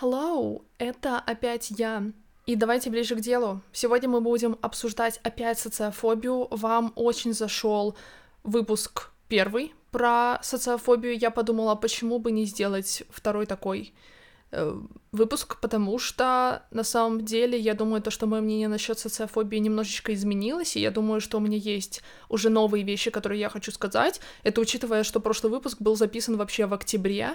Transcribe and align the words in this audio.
Hello, 0.00 0.62
это 0.78 1.18
опять 1.18 1.72
я. 1.76 2.04
И 2.46 2.54
давайте 2.54 2.88
ближе 2.88 3.16
к 3.16 3.20
делу. 3.20 3.62
Сегодня 3.72 4.08
мы 4.08 4.20
будем 4.20 4.56
обсуждать 4.60 5.18
опять 5.24 5.58
социофобию. 5.58 6.46
Вам 6.52 6.92
очень 6.94 7.34
зашел 7.34 7.96
выпуск 8.44 9.10
первый 9.26 9.74
про 9.90 10.38
социофобию. 10.42 11.18
Я 11.18 11.32
подумала, 11.32 11.74
почему 11.74 12.20
бы 12.20 12.30
не 12.30 12.44
сделать 12.44 13.02
второй 13.10 13.46
такой 13.46 13.92
э, 14.52 14.80
выпуск, 15.10 15.58
потому 15.60 15.98
что 15.98 16.62
на 16.70 16.84
самом 16.84 17.24
деле 17.24 17.58
я 17.58 17.74
думаю, 17.74 18.00
то, 18.00 18.12
что 18.12 18.26
мое 18.26 18.40
мнение 18.40 18.68
насчет 18.68 19.00
социофобии 19.00 19.58
немножечко 19.58 20.14
изменилось, 20.14 20.76
и 20.76 20.80
я 20.80 20.92
думаю, 20.92 21.20
что 21.20 21.38
у 21.38 21.40
меня 21.40 21.58
есть 21.58 22.02
уже 22.28 22.50
новые 22.50 22.84
вещи, 22.84 23.10
которые 23.10 23.40
я 23.40 23.48
хочу 23.48 23.72
сказать. 23.72 24.20
Это 24.44 24.60
учитывая, 24.60 25.02
что 25.02 25.18
прошлый 25.18 25.50
выпуск 25.50 25.78
был 25.80 25.96
записан 25.96 26.36
вообще 26.36 26.66
в 26.66 26.74
октябре. 26.74 27.30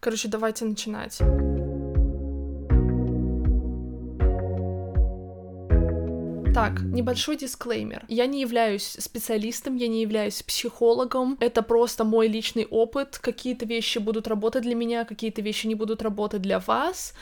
Короче, 0.00 0.28
давайте 0.28 0.66
начинать. 0.66 1.22
Так, 6.54 6.82
небольшой 6.82 7.36
дисклеймер. 7.36 8.04
Я 8.06 8.26
не 8.26 8.40
являюсь 8.40 8.96
специалистом, 9.00 9.74
я 9.74 9.88
не 9.88 10.02
являюсь 10.02 10.40
психологом. 10.40 11.36
Это 11.40 11.62
просто 11.62 12.04
мой 12.04 12.28
личный 12.28 12.64
опыт. 12.64 13.18
Какие-то 13.18 13.66
вещи 13.66 13.98
будут 13.98 14.28
работать 14.28 14.62
для 14.62 14.76
меня, 14.76 15.04
какие-то 15.04 15.42
вещи 15.42 15.66
не 15.66 15.74
будут 15.74 16.00
работать 16.00 16.42
для 16.42 16.60
вас. 16.60 17.12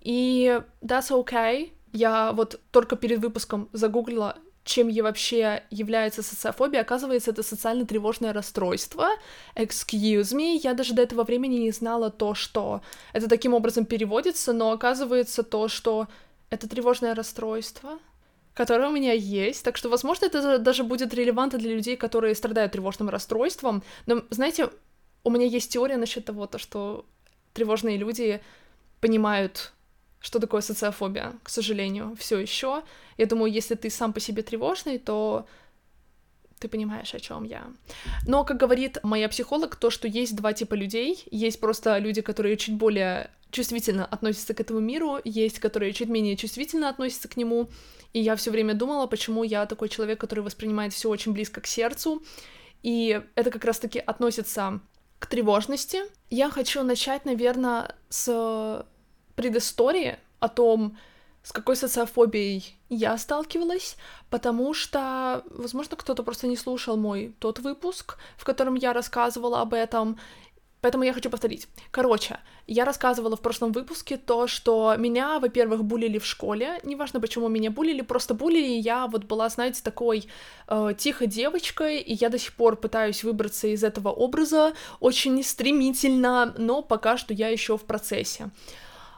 И 0.00 0.60
that's 0.82 1.10
okay. 1.10 1.70
Я 1.92 2.32
вот 2.32 2.58
только 2.72 2.96
перед 2.96 3.20
выпуском 3.20 3.68
загуглила 3.72 4.36
чем 4.62 4.88
я 4.88 5.02
вообще 5.02 5.62
является 5.70 6.22
социофобия, 6.22 6.82
оказывается, 6.82 7.30
это 7.30 7.42
социально-тревожное 7.42 8.32
расстройство. 8.32 9.08
Excuse 9.56 10.34
me, 10.34 10.60
я 10.62 10.74
даже 10.74 10.92
до 10.94 11.02
этого 11.02 11.24
времени 11.24 11.56
не 11.56 11.70
знала 11.70 12.10
то, 12.10 12.34
что 12.34 12.82
это 13.14 13.26
таким 13.28 13.54
образом 13.54 13.86
переводится, 13.86 14.52
но 14.52 14.70
оказывается 14.70 15.42
то, 15.42 15.68
что 15.68 16.08
это 16.50 16.68
тревожное 16.68 17.14
расстройство 17.14 17.98
которое 18.54 18.88
у 18.88 18.92
меня 18.92 19.12
есть, 19.12 19.64
так 19.64 19.76
что, 19.76 19.88
возможно, 19.88 20.26
это 20.26 20.58
даже 20.58 20.84
будет 20.84 21.14
релевантно 21.14 21.58
для 21.58 21.74
людей, 21.74 21.96
которые 21.96 22.34
страдают 22.34 22.72
тревожным 22.72 23.08
расстройством, 23.08 23.82
но, 24.06 24.22
знаете, 24.30 24.70
у 25.24 25.30
меня 25.30 25.46
есть 25.46 25.72
теория 25.72 25.96
насчет 25.96 26.24
того, 26.24 26.46
то, 26.46 26.58
что 26.58 27.04
тревожные 27.52 27.96
люди 27.96 28.40
понимают, 29.00 29.72
что 30.20 30.38
такое 30.38 30.60
социофобия, 30.60 31.32
к 31.42 31.48
сожалению, 31.48 32.14
все 32.18 32.38
еще. 32.38 32.82
Я 33.16 33.26
думаю, 33.26 33.52
если 33.52 33.74
ты 33.74 33.90
сам 33.90 34.12
по 34.12 34.20
себе 34.20 34.42
тревожный, 34.42 34.98
то 34.98 35.46
ты 36.58 36.68
понимаешь, 36.68 37.14
о 37.14 37.20
чем 37.20 37.44
я. 37.44 37.64
Но, 38.26 38.44
как 38.44 38.58
говорит 38.58 38.98
моя 39.02 39.28
психолог, 39.28 39.76
то, 39.76 39.88
что 39.88 40.06
есть 40.06 40.36
два 40.36 40.52
типа 40.52 40.74
людей. 40.74 41.24
Есть 41.30 41.58
просто 41.58 41.96
люди, 41.98 42.20
которые 42.20 42.58
чуть 42.58 42.74
более 42.74 43.30
чувствительно 43.50 44.06
относятся 44.06 44.54
к 44.54 44.60
этому 44.60 44.80
миру, 44.80 45.18
есть, 45.24 45.58
которые 45.58 45.92
чуть 45.92 46.08
менее 46.08 46.36
чувствительно 46.36 46.88
относятся 46.88 47.28
к 47.28 47.36
нему. 47.36 47.68
И 48.12 48.20
я 48.20 48.36
все 48.36 48.50
время 48.50 48.74
думала, 48.74 49.06
почему 49.06 49.44
я 49.44 49.66
такой 49.66 49.88
человек, 49.88 50.20
который 50.20 50.40
воспринимает 50.40 50.92
все 50.92 51.08
очень 51.08 51.32
близко 51.32 51.60
к 51.60 51.66
сердцу. 51.66 52.22
И 52.82 53.22
это 53.34 53.50
как 53.50 53.64
раз-таки 53.64 53.98
относится 53.98 54.80
к 55.18 55.26
тревожности. 55.26 56.00
Я 56.30 56.50
хочу 56.50 56.82
начать, 56.82 57.24
наверное, 57.24 57.94
с 58.08 58.86
предыстории 59.36 60.18
о 60.38 60.48
том, 60.48 60.96
с 61.42 61.52
какой 61.52 61.76
социофобией 61.76 62.76
я 62.88 63.16
сталкивалась, 63.16 63.96
потому 64.28 64.74
что, 64.74 65.42
возможно, 65.50 65.96
кто-то 65.96 66.22
просто 66.22 66.46
не 66.46 66.56
слушал 66.56 66.96
мой 66.96 67.34
тот 67.38 67.60
выпуск, 67.60 68.18
в 68.36 68.44
котором 68.44 68.74
я 68.74 68.92
рассказывала 68.92 69.60
об 69.60 69.72
этом, 69.72 70.18
Поэтому 70.80 71.04
я 71.04 71.12
хочу 71.12 71.30
повторить. 71.30 71.68
Короче, 71.90 72.38
я 72.66 72.84
рассказывала 72.84 73.36
в 73.36 73.40
прошлом 73.40 73.72
выпуске 73.72 74.16
то, 74.16 74.46
что 74.46 74.94
меня, 74.96 75.38
во-первых, 75.38 75.84
булили 75.84 76.18
в 76.18 76.24
школе. 76.24 76.80
Неважно, 76.84 77.20
почему 77.20 77.48
меня 77.48 77.70
булили, 77.70 78.00
просто 78.00 78.34
булили. 78.34 78.80
Я 78.80 79.06
вот 79.06 79.24
была, 79.24 79.48
знаете, 79.48 79.82
такой 79.82 80.26
э, 80.68 80.94
тихой 80.96 81.26
девочкой, 81.26 81.98
и 81.98 82.14
я 82.14 82.30
до 82.30 82.38
сих 82.38 82.54
пор 82.54 82.76
пытаюсь 82.76 83.24
выбраться 83.24 83.68
из 83.68 83.84
этого 83.84 84.08
образа 84.08 84.72
очень 85.00 85.42
стремительно, 85.42 86.54
но 86.56 86.82
пока 86.82 87.16
что 87.16 87.34
я 87.34 87.48
еще 87.48 87.76
в 87.76 87.82
процессе. 87.82 88.50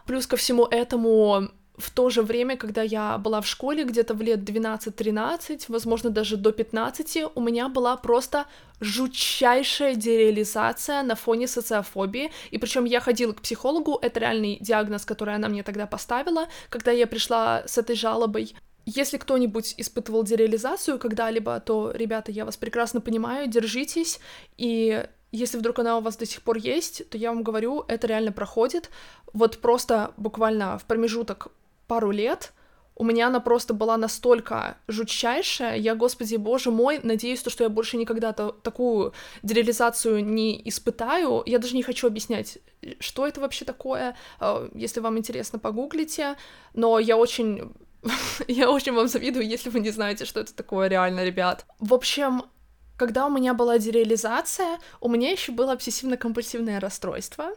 Плюс 0.07 0.27
ко 0.27 0.37
всему 0.37 0.65
этому 0.65 1.49
в 1.83 1.91
то 1.91 2.11
же 2.11 2.23
время, 2.23 2.57
когда 2.57 2.83
я 2.83 3.19
была 3.19 3.41
в 3.41 3.47
школе, 3.47 3.85
где-то 3.85 4.15
в 4.15 4.23
лет 4.23 4.41
12-13, 4.41 5.65
возможно, 5.69 6.11
даже 6.11 6.37
до 6.37 6.53
15, 6.53 7.19
у 7.35 7.41
меня 7.41 7.69
была 7.69 7.97
просто 7.97 8.47
жутчайшая 8.81 9.95
дереализация 9.95 11.03
на 11.03 11.15
фоне 11.15 11.49
социофобии, 11.49 12.31
и 12.51 12.59
причем 12.59 12.85
я 12.85 13.01
ходила 13.01 13.33
к 13.33 13.43
психологу, 13.43 13.99
это 14.01 14.21
реальный 14.21 14.59
диагноз, 14.61 15.05
который 15.05 15.35
она 15.35 15.49
мне 15.49 15.63
тогда 15.63 15.87
поставила, 15.87 16.47
когда 16.69 16.93
я 16.93 17.07
пришла 17.07 17.65
с 17.67 17.79
этой 17.79 17.97
жалобой. 17.97 18.55
Если 18.85 19.17
кто-нибудь 19.17 19.75
испытывал 19.77 20.25
дереализацию 20.25 20.99
когда-либо, 20.99 21.61
то, 21.61 21.93
ребята, 21.93 22.33
я 22.33 22.45
вас 22.45 22.57
прекрасно 22.57 23.01
понимаю, 23.01 23.49
держитесь, 23.49 24.21
и 24.57 25.05
если 25.33 25.57
вдруг 25.57 25.79
она 25.79 25.97
у 25.97 26.01
вас 26.01 26.17
до 26.17 26.27
сих 26.27 26.43
пор 26.43 26.59
есть, 26.59 27.09
то 27.09 27.17
я 27.17 27.33
вам 27.33 27.43
говорю, 27.43 27.85
это 27.89 28.07
реально 28.07 28.33
проходит. 28.33 28.91
Вот 29.33 29.59
просто 29.59 30.13
буквально 30.19 30.79
в 30.79 30.85
промежуток 30.85 31.49
пару 31.87 32.11
лет 32.11 32.53
у 32.95 33.05
меня 33.05 33.29
она 33.29 33.41
просто 33.41 33.75
была 33.75 33.97
настолько 33.97 34.77
жутчайшая, 34.87 35.77
я, 35.77 35.95
господи, 35.95 36.37
боже 36.37 36.71
мой, 36.71 37.01
надеюсь, 37.03 37.43
то, 37.43 37.51
что 37.51 37.65
я 37.65 37.71
больше 37.71 37.97
никогда 37.97 38.31
-то 38.31 38.55
такую 38.63 39.13
дереализацию 39.43 40.25
не 40.25 40.61
испытаю. 40.69 41.43
Я 41.47 41.59
даже 41.59 41.75
не 41.75 41.83
хочу 41.83 42.07
объяснять, 42.07 42.59
что 43.01 43.27
это 43.27 43.41
вообще 43.41 43.65
такое. 43.65 44.15
А, 44.39 44.69
если 44.75 45.01
вам 45.01 45.17
интересно, 45.17 45.59
погуглите. 45.59 46.37
Но 46.75 46.99
я 46.99 47.17
очень... 47.17 47.73
я 48.49 48.71
очень 48.71 48.93
вам 48.93 49.09
завидую, 49.09 49.49
если 49.49 49.71
вы 49.71 49.81
не 49.81 49.91
знаете, 49.91 50.25
что 50.25 50.41
это 50.41 50.55
такое 50.55 50.89
реально, 50.89 51.25
ребят. 51.25 51.65
В 51.79 51.95
общем, 51.95 52.43
когда 52.99 53.27
у 53.27 53.31
меня 53.31 53.55
была 53.55 53.79
дереализация, 53.79 54.79
у 55.01 55.09
меня 55.09 55.31
еще 55.31 55.53
было 55.53 55.73
обсессивно-компульсивное 55.73 56.79
расстройство. 56.79 57.53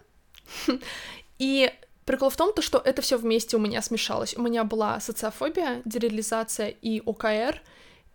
И 1.39 1.69
Прикол 2.05 2.29
в 2.29 2.37
том, 2.37 2.53
то, 2.53 2.61
что 2.61 2.77
это 2.77 3.01
все 3.01 3.17
вместе 3.17 3.57
у 3.57 3.59
меня 3.59 3.81
смешалось. 3.81 4.35
У 4.37 4.41
меня 4.41 4.63
была 4.63 4.99
социофобия, 4.99 5.81
дереализация 5.85 6.69
и 6.69 7.01
ОКР, 7.03 7.61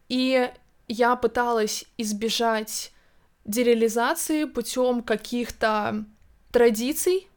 и 0.09 0.51
я 0.87 1.17
пыталась 1.17 1.85
избежать 1.99 2.93
дереализации 3.45 4.45
путем 4.45 5.03
каких-то 5.03 6.05
традиций. 6.53 7.29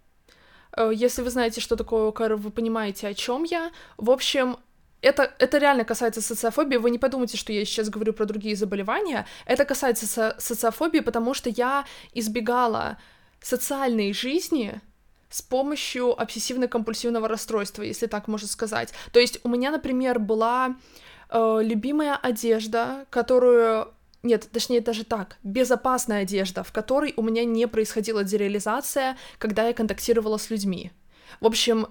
Э, 0.78 0.92
если 0.94 1.24
вы 1.24 1.32
знаете, 1.32 1.60
что 1.60 1.76
такое 1.76 2.08
ОКР, 2.10 2.36
вы 2.36 2.52
понимаете, 2.52 3.08
о 3.08 3.14
чем 3.16 3.44
я. 3.44 3.72
В 3.98 4.12
общем, 4.12 4.58
это, 5.02 5.34
это 5.40 5.58
реально 5.58 5.86
касается 5.86 6.22
социофобии. 6.22 6.78
Вы 6.78 6.92
не 6.92 7.00
подумайте, 7.00 7.38
что 7.38 7.52
я 7.52 7.66
сейчас 7.66 7.90
говорю 7.90 8.14
про 8.14 8.26
другие 8.26 8.56
заболевания. 8.56 9.26
Это 9.46 9.66
касается 9.66 10.06
со- 10.08 10.36
социофобии, 10.40 11.00
потому 11.00 11.34
что 11.34 11.50
я 11.50 11.86
избегала 12.14 12.98
социальной 13.42 14.14
жизни, 14.14 14.82
с 15.34 15.42
помощью 15.42 16.14
обсессивно-компульсивного 16.14 17.28
расстройства, 17.28 17.82
если 17.82 18.06
так 18.06 18.28
можно 18.28 18.48
сказать. 18.48 18.94
То 19.12 19.20
есть 19.20 19.40
у 19.44 19.50
меня, 19.50 19.72
например, 19.72 20.20
была 20.20 20.76
э, 21.30 21.60
любимая 21.64 22.16
одежда, 22.16 23.08
которую 23.10 23.88
нет, 24.22 24.48
точнее 24.52 24.80
даже 24.80 25.04
так, 25.04 25.38
безопасная 25.42 26.22
одежда, 26.22 26.64
в 26.64 26.72
которой 26.72 27.16
у 27.18 27.24
меня 27.24 27.46
не 27.46 27.68
происходила 27.68 28.24
дереализация, 28.24 29.18
когда 29.40 29.68
я 29.68 29.74
контактировала 29.74 30.38
с 30.38 30.52
людьми. 30.52 30.92
В 31.42 31.48
общем, 31.48 31.88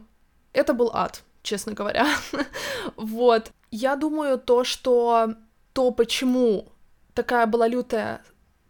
это 0.52 0.72
был 0.72 0.92
ад, 0.94 1.24
честно 1.42 1.72
говоря. 1.72 2.06
вот. 2.96 3.50
Я 3.72 3.96
думаю, 3.96 4.38
то, 4.38 4.62
что 4.62 5.34
то, 5.72 5.90
почему 5.90 6.68
такая 7.12 7.46
была 7.46 7.66
лютая 7.66 8.22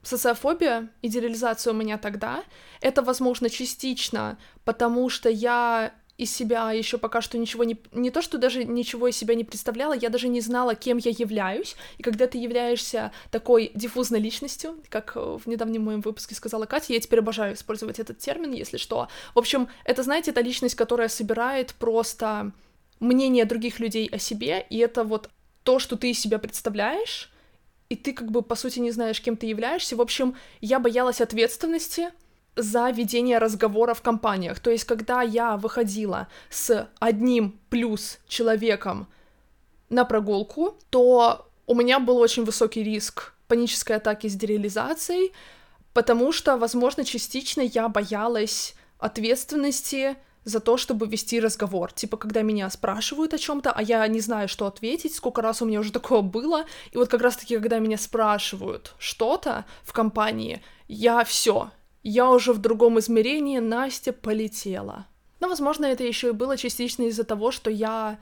социофобия, 0.03 0.89
идеализация 1.03 1.73
у 1.73 1.77
меня 1.77 1.99
тогда, 1.99 2.43
это, 2.81 3.03
возможно, 3.03 3.49
частично, 3.51 4.39
потому 4.65 5.09
что 5.09 5.29
я 5.29 5.95
из 6.19 6.35
себя 6.35 6.71
еще 6.73 6.99
пока 6.99 7.21
что 7.21 7.39
ничего 7.39 7.65
не... 7.65 7.77
Не 7.91 8.11
то, 8.11 8.23
что 8.23 8.39
даже 8.39 8.65
ничего 8.65 9.09
из 9.09 9.17
себя 9.17 9.35
не 9.35 9.45
представляла, 9.45 9.95
я 9.95 10.09
даже 10.09 10.29
не 10.29 10.41
знала, 10.41 10.75
кем 10.75 10.99
я 10.99 11.11
являюсь. 11.11 11.75
И 11.99 12.03
когда 12.03 12.27
ты 12.27 12.39
являешься 12.39 13.13
такой 13.31 13.73
диффузной 13.75 14.21
личностью, 14.21 14.77
как 14.89 15.17
в 15.17 15.43
недавнем 15.47 15.83
моем 15.83 16.01
выпуске 16.01 16.35
сказала 16.35 16.67
Катя, 16.67 16.93
я 16.93 17.01
теперь 17.01 17.21
обожаю 17.21 17.55
использовать 17.55 17.99
этот 17.99 18.19
термин, 18.19 18.53
если 18.53 18.77
что. 18.77 19.09
В 19.35 19.39
общем, 19.39 19.69
это, 19.85 20.03
знаете, 20.03 20.31
это 20.31 20.43
личность, 20.43 20.75
которая 20.75 21.09
собирает 21.09 21.75
просто 21.75 22.53
мнение 23.01 23.45
других 23.45 23.81
людей 23.81 24.07
о 24.09 24.19
себе, 24.19 24.65
и 24.71 24.79
это 24.79 25.03
вот 25.05 25.29
то, 25.65 25.79
что 25.79 25.97
ты 25.97 26.11
из 26.11 26.21
себя 26.21 26.39
представляешь, 26.39 27.32
и 27.93 27.95
ты 27.95 28.15
как 28.15 28.31
бы, 28.31 28.41
по 28.41 28.55
сути, 28.55 28.79
не 28.79 28.91
знаешь, 28.91 29.21
кем 29.21 29.37
ты 29.37 29.45
являешься. 29.45 29.97
В 29.97 30.01
общем, 30.01 30.35
я 30.63 30.79
боялась 30.79 31.21
ответственности 31.21 32.09
за 32.57 32.89
ведение 32.89 33.37
разговора 33.37 33.93
в 33.93 34.01
компаниях. 34.01 34.61
То 34.61 34.71
есть, 34.71 34.85
когда 34.85 35.21
я 35.21 35.59
выходила 35.59 36.29
с 36.49 36.89
одним 37.01 37.61
плюс 37.69 38.19
человеком 38.27 39.09
на 39.91 40.07
прогулку, 40.07 40.79
то 40.89 41.47
у 41.67 41.75
меня 41.75 41.99
был 41.99 42.17
очень 42.17 42.45
высокий 42.45 42.83
риск 42.83 43.35
панической 43.47 43.97
атаки 43.97 44.27
с 44.27 44.35
дереализацией, 44.35 45.33
потому 45.93 46.33
что, 46.33 46.57
возможно, 46.57 47.05
частично 47.05 47.61
я 47.61 47.91
боялась 47.91 48.75
ответственности 48.99 50.17
за 50.45 50.61
то, 50.61 50.77
чтобы 50.77 51.07
вести 51.07 51.41
разговор. 51.41 51.93
Типа, 51.93 52.17
когда 52.17 52.43
меня 52.43 52.69
спрашивают 52.71 53.35
о 53.35 53.39
чем-то, 53.39 53.71
а 53.71 53.83
я 53.83 54.07
не 54.09 54.21
знаю, 54.21 54.49
что 54.49 54.67
ответить, 54.67 55.15
сколько 55.15 55.43
раз 55.43 55.63
у 55.63 55.67
меня 55.67 55.81
уже 55.81 55.93
такое 55.93 56.23
было. 56.23 56.65
И 56.91 56.97
вот 56.97 57.09
как 57.09 57.23
раз-таки, 57.23 57.57
когда 57.57 57.79
меня 57.79 57.99
спрашивают 57.99 58.95
что-то 58.99 59.65
в 59.83 59.93
компании, 59.93 60.63
я 60.89 61.25
все, 61.25 61.71
я 62.03 62.31
уже 62.31 62.53
в 62.53 62.59
другом 62.59 62.99
измерении, 62.99 63.59
Настя 63.59 64.13
полетела. 64.13 65.07
Но, 65.41 65.49
возможно, 65.49 65.87
это 65.87 66.05
еще 66.05 66.29
и 66.29 66.33
было 66.33 66.57
частично 66.57 67.03
из-за 67.05 67.25
того, 67.25 67.51
что 67.51 67.71
я 67.71 68.19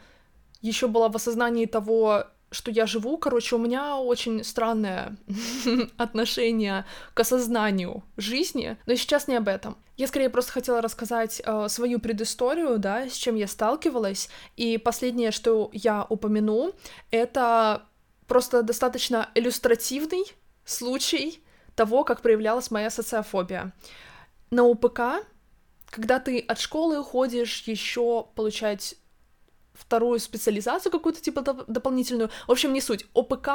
еще 0.61 0.89
была 0.89 1.09
в 1.09 1.17
осознании 1.17 1.67
того, 1.67 2.25
что 2.51 2.71
я 2.71 2.87
живу, 2.87 3.17
короче, 3.17 3.57
у 3.57 3.59
меня 3.59 3.97
очень 3.97 4.43
странное 4.43 5.17
отношение 5.97 6.85
к 7.15 7.21
осознанию 7.21 8.03
жизни, 8.17 8.77
но 8.87 8.95
сейчас 8.95 9.29
не 9.29 9.37
об 9.37 9.49
этом. 9.49 9.77
Я 9.97 10.09
скорее 10.09 10.31
просто 10.31 10.53
хотела 10.53 10.83
рассказать 10.83 11.41
э, 11.45 11.69
свою 11.69 12.01
предысторию, 12.01 12.79
да, 12.79 13.09
с 13.09 13.15
чем 13.15 13.37
я 13.37 13.47
сталкивалась, 13.47 14.29
и 14.57 14.79
последнее, 14.79 15.31
что 15.31 15.71
я 15.73 16.05
упомяну, 16.09 16.73
это 17.11 17.85
просто 18.27 18.63
достаточно 18.63 19.29
иллюстративный 19.35 20.25
случай 20.65 21.43
того, 21.77 22.05
как 22.05 22.23
проявлялась 22.23 22.71
моя 22.71 22.91
социофобия. 22.91 23.73
На 24.51 24.65
УПК, 24.65 25.25
когда 25.87 26.19
ты 26.19 26.41
от 26.41 26.59
школы 26.59 27.01
уходишь 27.01 27.63
еще 27.63 28.27
получать 28.35 28.97
вторую 29.81 30.21
специализацию 30.21 30.93
какую-то, 30.93 31.21
типа, 31.21 31.41
доп- 31.41 31.65
дополнительную. 31.67 32.31
В 32.47 32.53
общем, 32.53 32.73
не 32.73 32.81
суть. 32.81 33.07
ОПК 33.15 33.49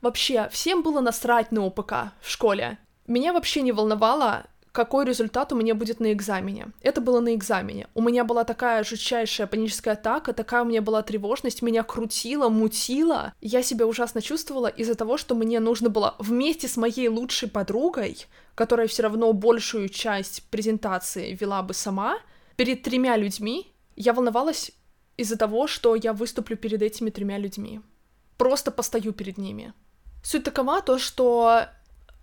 вообще, 0.00 0.48
всем 0.52 0.82
было 0.82 1.00
насрать 1.00 1.52
на 1.52 1.66
ОПК 1.66 2.12
в 2.20 2.30
школе. 2.30 2.78
Меня 3.06 3.32
вообще 3.32 3.62
не 3.62 3.72
волновало, 3.72 4.46
какой 4.72 5.04
результат 5.04 5.52
у 5.52 5.56
меня 5.56 5.74
будет 5.74 6.00
на 6.00 6.12
экзамене. 6.12 6.68
Это 6.80 7.00
было 7.00 7.20
на 7.20 7.34
экзамене. 7.34 7.88
У 7.94 8.00
меня 8.00 8.24
была 8.24 8.44
такая 8.44 8.82
жутчайшая 8.84 9.46
паническая 9.46 9.94
атака, 9.94 10.32
такая 10.32 10.62
у 10.62 10.64
меня 10.64 10.80
была 10.80 11.02
тревожность, 11.02 11.62
меня 11.62 11.82
крутило, 11.82 12.48
мутило. 12.48 13.34
Я 13.40 13.62
себя 13.62 13.86
ужасно 13.86 14.22
чувствовала 14.22 14.68
из-за 14.68 14.94
того, 14.94 15.18
что 15.18 15.34
мне 15.34 15.60
нужно 15.60 15.90
было 15.90 16.14
вместе 16.18 16.68
с 16.68 16.76
моей 16.76 17.08
лучшей 17.08 17.50
подругой, 17.50 18.26
которая 18.54 18.86
все 18.86 19.02
равно 19.02 19.32
большую 19.32 19.88
часть 19.90 20.42
презентации 20.50 21.36
вела 21.38 21.62
бы 21.62 21.74
сама, 21.74 22.18
перед 22.56 22.82
тремя 22.82 23.16
людьми, 23.16 23.72
я 23.96 24.12
волновалась 24.14 24.72
из-за 25.22 25.36
того, 25.36 25.66
что 25.66 25.94
я 25.94 26.12
выступлю 26.12 26.56
перед 26.56 26.82
этими 26.82 27.10
тремя 27.10 27.38
людьми. 27.38 27.80
Просто 28.36 28.70
постою 28.70 29.12
перед 29.12 29.38
ними. 29.38 29.72
Суть 30.22 30.44
такова 30.44 30.82
то, 30.82 30.98
что 30.98 31.66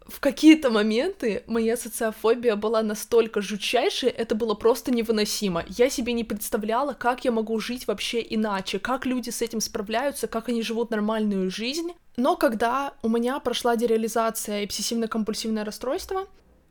в 0.10 0.20
какие-то 0.20 0.70
моменты 0.70 1.44
моя 1.48 1.78
социофобия 1.78 2.56
была 2.56 2.82
настолько 2.82 3.42
жутчайшей, 3.42 4.10
это 4.10 4.36
было 4.36 4.54
просто 4.54 4.92
невыносимо. 4.92 5.64
Я 5.68 5.90
себе 5.90 6.14
не 6.14 6.24
представляла, 6.24 6.94
как 6.94 7.26
я 7.26 7.32
могу 7.32 7.60
жить 7.60 7.88
вообще 7.88 8.26
иначе, 8.28 8.80
как 8.80 9.06
люди 9.06 9.30
с 9.30 9.42
этим 9.42 9.62
справляются, 9.62 10.28
как 10.28 10.50
они 10.50 10.62
живут 10.62 10.90
нормальную 10.90 11.52
жизнь. 11.52 11.92
Но 12.18 12.36
когда 12.36 12.94
у 13.02 13.10
меня 13.10 13.40
прошла 13.40 13.76
дереализация 13.76 14.62
и 14.62 14.66
обсессивно-компульсивное 14.66 15.64
расстройство, 15.64 16.28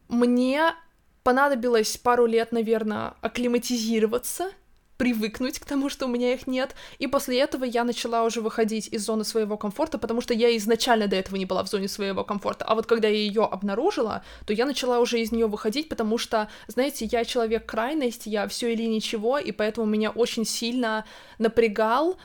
мне 0.08 0.74
понадобилось 1.22 1.96
пару 1.96 2.26
лет, 2.26 2.52
наверное, 2.52 3.14
акклиматизироваться 3.20 4.50
привыкнуть 4.98 5.58
к 5.58 5.64
тому, 5.64 5.88
что 5.88 6.06
у 6.06 6.08
меня 6.08 6.34
их 6.34 6.46
нет, 6.46 6.74
и 6.98 7.06
после 7.06 7.40
этого 7.40 7.64
я 7.64 7.84
начала 7.84 8.24
уже 8.24 8.40
выходить 8.40 8.88
из 8.88 9.06
зоны 9.06 9.24
своего 9.24 9.56
комфорта, 9.56 9.96
потому 9.96 10.20
что 10.20 10.34
я 10.34 10.54
изначально 10.56 11.06
до 11.06 11.16
этого 11.16 11.36
не 11.36 11.46
была 11.46 11.62
в 11.62 11.68
зоне 11.68 11.88
своего 11.88 12.24
комфорта, 12.24 12.64
а 12.66 12.74
вот 12.74 12.86
когда 12.86 13.08
я 13.08 13.16
ее 13.16 13.44
обнаружила, 13.44 14.22
то 14.44 14.52
я 14.52 14.66
начала 14.66 14.98
уже 14.98 15.20
из 15.20 15.32
нее 15.32 15.46
выходить, 15.46 15.88
потому 15.88 16.18
что, 16.18 16.48
знаете, 16.66 17.06
я 17.06 17.24
человек 17.24 17.64
крайности, 17.64 18.28
я 18.28 18.46
все 18.48 18.72
или 18.72 18.82
ничего, 18.82 19.38
и 19.38 19.52
поэтому 19.52 19.86
меня 19.86 20.10
очень 20.10 20.44
сильно 20.44 21.06
напрягал 21.38 22.18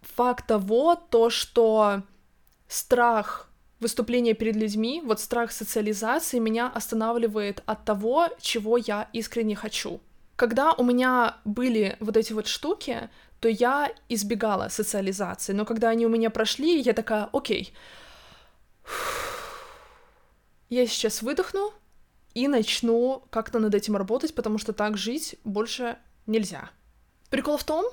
факт 0.00 0.46
того, 0.46 0.94
то, 0.94 1.28
что 1.28 2.02
страх 2.68 3.50
выступления 3.80 4.34
перед 4.34 4.56
людьми, 4.56 5.02
вот 5.04 5.20
страх 5.20 5.50
социализации 5.52 6.38
меня 6.38 6.68
останавливает 6.68 7.62
от 7.66 7.84
того, 7.84 8.28
чего 8.40 8.76
я 8.76 9.08
искренне 9.12 9.56
хочу. 9.56 10.00
Когда 10.36 10.72
у 10.72 10.84
меня 10.84 11.38
были 11.44 11.96
вот 12.00 12.16
эти 12.16 12.34
вот 12.34 12.46
штуки, 12.46 13.08
то 13.40 13.48
я 13.48 13.90
избегала 14.08 14.68
социализации, 14.68 15.52
но 15.52 15.64
когда 15.64 15.88
они 15.88 16.06
у 16.06 16.10
меня 16.10 16.30
прошли, 16.30 16.80
я 16.80 16.92
такая, 16.92 17.28
окей, 17.32 17.72
я 20.68 20.86
сейчас 20.86 21.22
выдохну 21.22 21.72
и 22.34 22.48
начну 22.48 23.24
как-то 23.30 23.58
над 23.58 23.74
этим 23.74 23.96
работать, 23.96 24.34
потому 24.34 24.58
что 24.58 24.72
так 24.72 24.98
жить 24.98 25.36
больше 25.44 25.96
нельзя. 26.26 26.70
Прикол 27.30 27.56
в 27.56 27.64
том, 27.64 27.86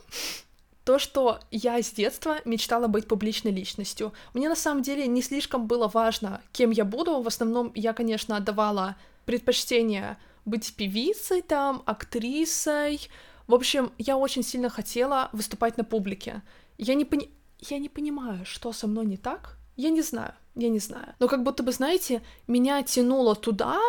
то, 0.83 0.99
что 0.99 1.39
я 1.49 1.81
с 1.81 1.91
детства 1.91 2.37
мечтала 2.43 2.87
быть 2.87 3.07
публичной 3.07 3.51
личностью. 3.51 4.11
Мне 4.33 4.49
на 4.49 4.55
самом 4.55 4.83
деле 4.83 5.07
не 5.07 5.21
слишком 5.21 5.65
было 5.65 5.87
важно, 5.87 6.41
кем 6.51 6.71
я 6.71 6.83
буду. 6.83 7.21
В 7.21 7.27
основном 7.27 7.71
я, 7.73 7.93
конечно, 7.93 8.35
отдавала 8.35 8.97
предпочтение 9.25 10.17
быть 10.45 10.75
певицей 10.75 11.41
там, 11.41 11.83
актрисой. 11.85 12.99
В 13.47 13.53
общем, 13.53 13.91
я 13.97 14.17
очень 14.17 14.43
сильно 14.43 14.69
хотела 14.69 15.29
выступать 15.33 15.77
на 15.77 15.83
публике. 15.83 16.41
Я 16.77 16.95
не, 16.95 17.05
пони... 17.05 17.29
я 17.59 17.79
не 17.79 17.89
понимаю, 17.89 18.45
что 18.45 18.71
со 18.73 18.87
мной 18.87 19.05
не 19.05 19.17
так. 19.17 19.57
Я 19.75 19.89
не 19.89 20.01
знаю, 20.01 20.33
я 20.55 20.69
не 20.69 20.79
знаю. 20.79 21.15
Но 21.19 21.27
как 21.27 21.43
будто 21.43 21.63
бы, 21.63 21.71
знаете, 21.71 22.21
меня 22.47 22.83
тянуло 22.83 23.35
туда, 23.35 23.79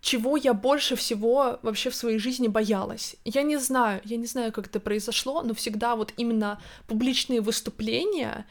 чего 0.00 0.36
я 0.36 0.52
больше 0.52 0.96
всего 0.96 1.58
вообще 1.62 1.88
в 1.88 1.94
своей 1.94 2.18
жизни 2.18 2.48
боялась. 2.48 3.16
Я 3.24 3.42
не 3.42 3.56
знаю, 3.56 4.02
я 4.04 4.18
не 4.18 4.26
знаю, 4.26 4.52
как 4.52 4.66
это 4.66 4.78
произошло, 4.78 5.42
но 5.42 5.54
всегда 5.54 5.96
вот 5.96 6.12
именно 6.16 6.60
публичные 6.86 7.40
выступления 7.40 8.46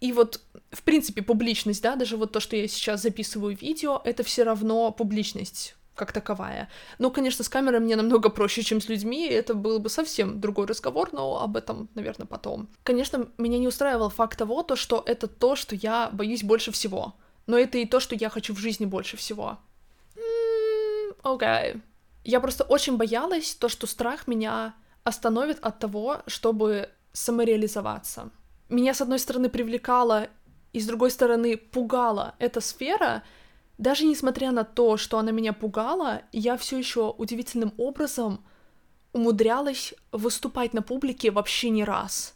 и 0.00 0.12
вот, 0.12 0.40
в 0.70 0.82
принципе, 0.82 1.22
публичность, 1.22 1.80
да, 1.82 1.94
даже 1.94 2.16
вот 2.16 2.32
то, 2.32 2.40
что 2.40 2.56
я 2.56 2.66
сейчас 2.66 3.02
записываю 3.02 3.56
видео, 3.56 4.00
это 4.04 4.24
все 4.24 4.42
равно 4.42 4.90
публичность 4.90 5.76
как 6.02 6.12
таковая. 6.12 6.68
Ну, 6.98 7.10
конечно, 7.10 7.44
с 7.44 7.48
камерой 7.48 7.80
мне 7.80 7.96
намного 7.96 8.28
проще, 8.28 8.62
чем 8.62 8.80
с 8.80 8.88
людьми, 8.88 9.28
и 9.28 9.32
это 9.32 9.54
был 9.54 9.78
бы 9.78 9.88
совсем 9.88 10.40
другой 10.40 10.66
разговор, 10.66 11.10
но 11.12 11.40
об 11.40 11.56
этом, 11.56 11.88
наверное, 11.94 12.26
потом. 12.26 12.68
Конечно, 12.82 13.28
меня 13.38 13.58
не 13.58 13.68
устраивал 13.68 14.08
факт 14.08 14.38
того, 14.38 14.62
то, 14.62 14.74
что 14.74 15.02
это 15.06 15.28
то, 15.28 15.54
что 15.54 15.76
я 15.76 16.10
боюсь 16.12 16.42
больше 16.42 16.72
всего. 16.72 17.14
Но 17.46 17.56
это 17.56 17.78
и 17.78 17.86
то, 17.86 18.00
что 18.00 18.16
я 18.16 18.30
хочу 18.30 18.52
в 18.52 18.58
жизни 18.58 18.84
больше 18.84 19.16
всего. 19.16 19.58
Окей. 21.22 21.48
Okay. 21.48 21.80
Я 22.24 22.40
просто 22.40 22.64
очень 22.64 22.96
боялась 22.96 23.54
то, 23.54 23.68
что 23.68 23.86
страх 23.86 24.26
меня 24.26 24.74
остановит 25.04 25.58
от 25.62 25.78
того, 25.78 26.22
чтобы 26.26 26.88
самореализоваться. 27.12 28.30
Меня, 28.68 28.92
с 28.94 29.00
одной 29.00 29.18
стороны, 29.18 29.48
привлекала, 29.48 30.28
и 30.72 30.80
с 30.80 30.86
другой 30.86 31.10
стороны, 31.10 31.56
пугала 31.56 32.34
эта 32.38 32.60
сфера, 32.60 33.22
даже 33.82 34.04
несмотря 34.04 34.52
на 34.52 34.62
то, 34.62 34.96
что 34.96 35.18
она 35.18 35.32
меня 35.32 35.52
пугала, 35.52 36.22
я 36.30 36.56
все 36.56 36.78
еще 36.78 37.10
удивительным 37.18 37.74
образом 37.78 38.44
умудрялась 39.12 39.92
выступать 40.12 40.72
на 40.72 40.82
публике 40.82 41.32
вообще 41.32 41.70
не 41.70 41.82
раз. 41.82 42.34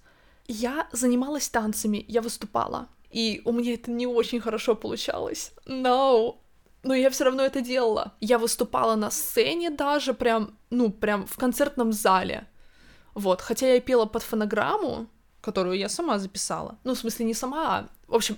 Я 0.49 0.89
занималась 0.91 1.49
танцами, 1.49 2.05
я 2.09 2.21
выступала. 2.21 2.89
И 3.11 3.43
у 3.45 3.53
меня 3.53 3.75
это 3.75 3.93
не 3.93 4.09
очень 4.09 4.41
хорошо 4.41 4.75
получалось. 4.75 5.53
No. 5.67 6.37
Но 6.83 6.95
я 6.95 7.11
все 7.11 7.25
равно 7.25 7.45
это 7.45 7.61
делала. 7.61 8.13
Я 8.21 8.39
выступала 8.39 8.97
на 8.97 9.11
сцене 9.13 9.71
даже, 9.71 10.15
прям, 10.15 10.59
ну, 10.71 10.91
прям 10.91 11.27
в 11.27 11.37
концертном 11.37 11.93
зале. 11.93 12.49
Вот, 13.15 13.41
хотя 13.41 13.73
я 13.73 13.81
пела 13.81 14.07
под 14.07 14.25
фонограмму, 14.25 15.07
которую 15.41 15.79
я 15.79 15.89
сама 15.89 16.19
записала. 16.19 16.77
Ну, 16.83 16.95
в 16.95 16.99
смысле, 16.99 17.27
не 17.27 17.35
сама, 17.35 17.79
а... 17.79 17.89
В 18.09 18.15
общем, 18.15 18.37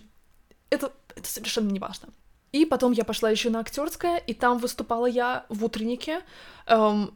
это, 0.68 0.92
это 1.16 1.28
совершенно 1.28 1.70
не 1.70 1.78
важно. 1.78 2.08
И 2.52 2.64
потом 2.64 2.92
я 2.92 3.04
пошла 3.04 3.30
еще 3.30 3.50
на 3.50 3.60
актерское, 3.60 4.18
и 4.18 4.34
там 4.34 4.58
выступала 4.58 5.06
я 5.06 5.44
в 5.48 5.64
утреннике. 5.64 6.22
Эм, 6.66 7.14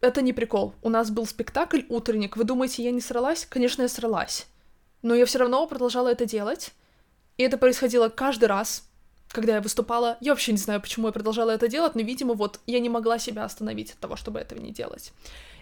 это 0.00 0.22
не 0.22 0.32
прикол. 0.32 0.74
У 0.82 0.88
нас 0.88 1.10
был 1.10 1.26
спектакль 1.26 1.82
утренник. 1.88 2.36
Вы 2.36 2.44
думаете, 2.44 2.82
я 2.82 2.90
не 2.90 3.00
сралась? 3.00 3.46
Конечно, 3.46 3.82
я 3.82 3.88
сралась. 3.88 4.46
Но 5.02 5.14
я 5.14 5.26
все 5.26 5.38
равно 5.38 5.66
продолжала 5.66 6.08
это 6.08 6.24
делать. 6.24 6.72
И 7.36 7.42
это 7.42 7.58
происходило 7.58 8.08
каждый 8.08 8.46
раз, 8.46 8.88
когда 9.28 9.54
я 9.54 9.60
выступала. 9.60 10.16
Я 10.20 10.32
вообще 10.32 10.52
не 10.52 10.58
знаю, 10.58 10.80
почему 10.80 11.08
я 11.08 11.12
продолжала 11.12 11.50
это 11.50 11.68
делать, 11.68 11.94
но, 11.94 12.02
видимо, 12.02 12.34
вот 12.34 12.60
я 12.66 12.80
не 12.80 12.88
могла 12.88 13.18
себя 13.18 13.44
остановить 13.44 13.92
от 13.92 13.98
того, 13.98 14.16
чтобы 14.16 14.38
этого 14.38 14.60
не 14.60 14.72
делать. 14.72 15.12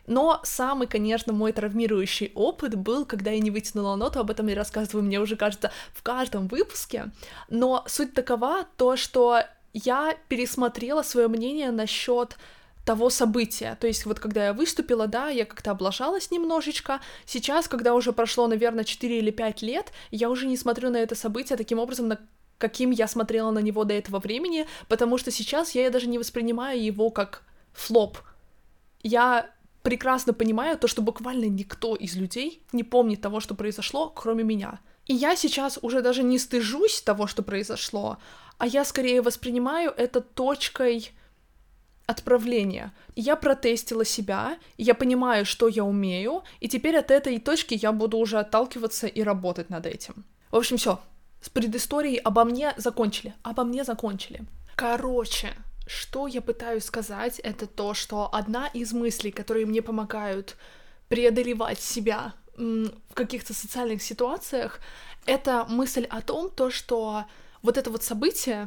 Но 0.06 0.40
самый, 0.42 0.86
конечно, 0.86 1.32
мой 1.32 1.52
травмирующий 1.52 2.32
опыт 2.34 2.74
был, 2.74 3.04
когда 3.04 3.30
я 3.30 3.38
не 3.38 3.50
вытянула 3.50 3.96
ноту, 3.96 4.20
об 4.20 4.30
этом 4.30 4.48
я 4.48 4.56
рассказываю, 4.56 5.04
мне 5.04 5.20
уже 5.20 5.36
кажется, 5.36 5.70
в 5.94 6.02
каждом 6.02 6.48
выпуске. 6.48 7.10
Но 7.48 7.84
суть 7.86 8.14
такова, 8.14 8.66
то, 8.76 8.96
что 8.96 9.42
я 9.72 10.16
пересмотрела 10.28 11.02
свое 11.02 11.28
мнение 11.28 11.70
насчет 11.70 12.36
того 12.84 13.10
события. 13.10 13.76
То 13.80 13.86
есть 13.86 14.06
вот 14.06 14.18
когда 14.18 14.46
я 14.46 14.52
выступила, 14.52 15.06
да, 15.06 15.28
я 15.28 15.44
как-то 15.44 15.70
облажалась 15.70 16.30
немножечко. 16.30 17.00
Сейчас, 17.24 17.68
когда 17.68 17.94
уже 17.94 18.12
прошло, 18.12 18.48
наверное, 18.48 18.84
4 18.84 19.18
или 19.18 19.30
5 19.30 19.62
лет, 19.62 19.92
я 20.10 20.28
уже 20.28 20.46
не 20.46 20.56
смотрю 20.56 20.90
на 20.90 20.96
это 20.96 21.14
событие 21.14 21.56
таким 21.56 21.78
образом, 21.78 22.08
на 22.08 22.18
каким 22.58 22.90
я 22.90 23.08
смотрела 23.08 23.50
на 23.50 23.60
него 23.60 23.84
до 23.84 23.94
этого 23.94 24.18
времени, 24.20 24.66
потому 24.88 25.18
что 25.18 25.30
сейчас 25.30 25.74
я 25.74 25.90
даже 25.90 26.08
не 26.08 26.18
воспринимаю 26.18 26.82
его 26.82 27.10
как 27.10 27.42
флоп. 27.72 28.18
Я 29.02 29.50
прекрасно 29.82 30.32
понимаю 30.32 30.78
то, 30.78 30.88
что 30.88 31.02
буквально 31.02 31.46
никто 31.46 31.94
из 31.94 32.16
людей 32.16 32.62
не 32.72 32.84
помнит 32.84 33.20
того, 33.20 33.40
что 33.40 33.54
произошло, 33.54 34.08
кроме 34.08 34.44
меня. 34.44 34.80
И 35.06 35.14
я 35.14 35.36
сейчас 35.36 35.78
уже 35.82 36.02
даже 36.02 36.22
не 36.22 36.38
стыжусь 36.38 37.02
того, 37.02 37.26
что 37.26 37.42
произошло, 37.42 38.18
а 38.58 38.66
я 38.66 38.84
скорее 38.84 39.22
воспринимаю 39.22 39.92
это 39.96 40.20
точкой 40.20 41.10
отправления. 42.06 42.92
Я 43.16 43.36
протестила 43.36 44.04
себя, 44.04 44.58
я 44.78 44.94
понимаю, 44.94 45.44
что 45.44 45.68
я 45.68 45.84
умею, 45.84 46.42
и 46.60 46.68
теперь 46.68 46.96
от 46.96 47.10
этой 47.10 47.38
точки 47.40 47.74
я 47.74 47.92
буду 47.92 48.18
уже 48.18 48.38
отталкиваться 48.38 49.06
и 49.06 49.22
работать 49.22 49.70
над 49.70 49.86
этим. 49.86 50.24
В 50.50 50.56
общем, 50.56 50.76
все. 50.76 51.00
С 51.40 51.48
предысторией 51.48 52.18
обо 52.18 52.44
мне 52.44 52.72
закончили. 52.76 53.34
Обо 53.42 53.64
мне 53.64 53.82
закончили. 53.82 54.42
Короче, 54.76 55.54
что 55.92 56.26
я 56.26 56.40
пытаюсь 56.40 56.84
сказать, 56.84 57.38
это 57.40 57.66
то, 57.66 57.94
что 57.94 58.28
одна 58.32 58.66
из 58.68 58.92
мыслей, 58.92 59.30
которые 59.30 59.66
мне 59.66 59.82
помогают 59.82 60.56
преодолевать 61.08 61.80
себя 61.80 62.32
в 62.56 63.14
каких-то 63.14 63.52
социальных 63.52 64.02
ситуациях, 64.02 64.80
это 65.26 65.66
мысль 65.68 66.06
о 66.08 66.22
том, 66.22 66.50
то, 66.50 66.70
что 66.70 67.24
вот 67.62 67.76
это 67.76 67.90
вот 67.90 68.02
событие 68.02 68.66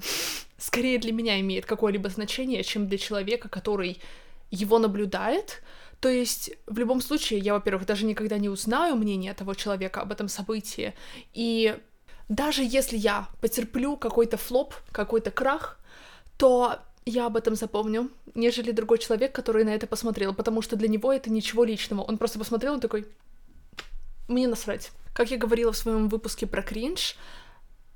скорее 0.57 0.99
для 0.99 1.11
меня 1.11 1.39
имеет 1.39 1.65
какое-либо 1.65 2.09
значение, 2.09 2.63
чем 2.63 2.87
для 2.87 2.97
человека, 2.97 3.49
который 3.49 3.99
его 4.51 4.77
наблюдает. 4.79 5.63
То 5.99 6.09
есть, 6.09 6.51
в 6.67 6.77
любом 6.77 7.01
случае, 7.01 7.39
я, 7.39 7.53
во-первых, 7.53 7.85
даже 7.87 8.05
никогда 8.05 8.37
не 8.37 8.49
узнаю 8.49 8.95
мнение 8.95 9.33
того 9.33 9.55
человека 9.55 10.01
об 10.01 10.11
этом 10.11 10.29
событии. 10.29 10.93
И 11.33 11.75
даже 12.29 12.63
если 12.63 12.97
я 12.97 13.27
потерплю 13.41 13.97
какой-то 13.97 14.37
флоп, 14.37 14.75
какой-то 14.91 15.31
крах, 15.31 15.79
то 16.37 16.79
я 17.05 17.27
об 17.27 17.37
этом 17.37 17.55
запомню, 17.55 18.09
нежели 18.33 18.71
другой 18.71 18.97
человек, 18.97 19.33
который 19.33 19.63
на 19.63 19.69
это 19.69 19.85
посмотрел, 19.85 20.33
потому 20.33 20.61
что 20.61 20.75
для 20.75 20.87
него 20.87 21.13
это 21.13 21.31
ничего 21.31 21.63
личного. 21.63 22.01
Он 22.01 22.17
просто 22.17 22.39
посмотрел 22.39 22.77
и 22.77 22.81
такой, 22.81 23.07
мне 24.27 24.47
насрать. 24.47 24.91
Как 25.13 25.29
я 25.29 25.37
говорила 25.37 25.71
в 25.71 25.77
своем 25.77 26.09
выпуске 26.09 26.47
про 26.47 26.63
кринж, 26.63 27.15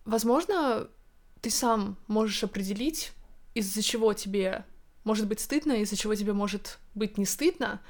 возможно, 0.06 0.88
ты 1.42 1.50
сам 1.50 1.98
можешь 2.08 2.44
определить, 2.44 3.12
из-за 3.56 3.82
чего 3.82 4.14
тебе 4.14 4.64
может 5.04 5.28
быть 5.28 5.40
стыдно, 5.40 5.74
из-за 5.82 5.96
чего 5.96 6.14
тебе 6.14 6.34
может 6.34 6.78
быть 6.94 7.18
не 7.18 7.26
стыдно, 7.26 7.82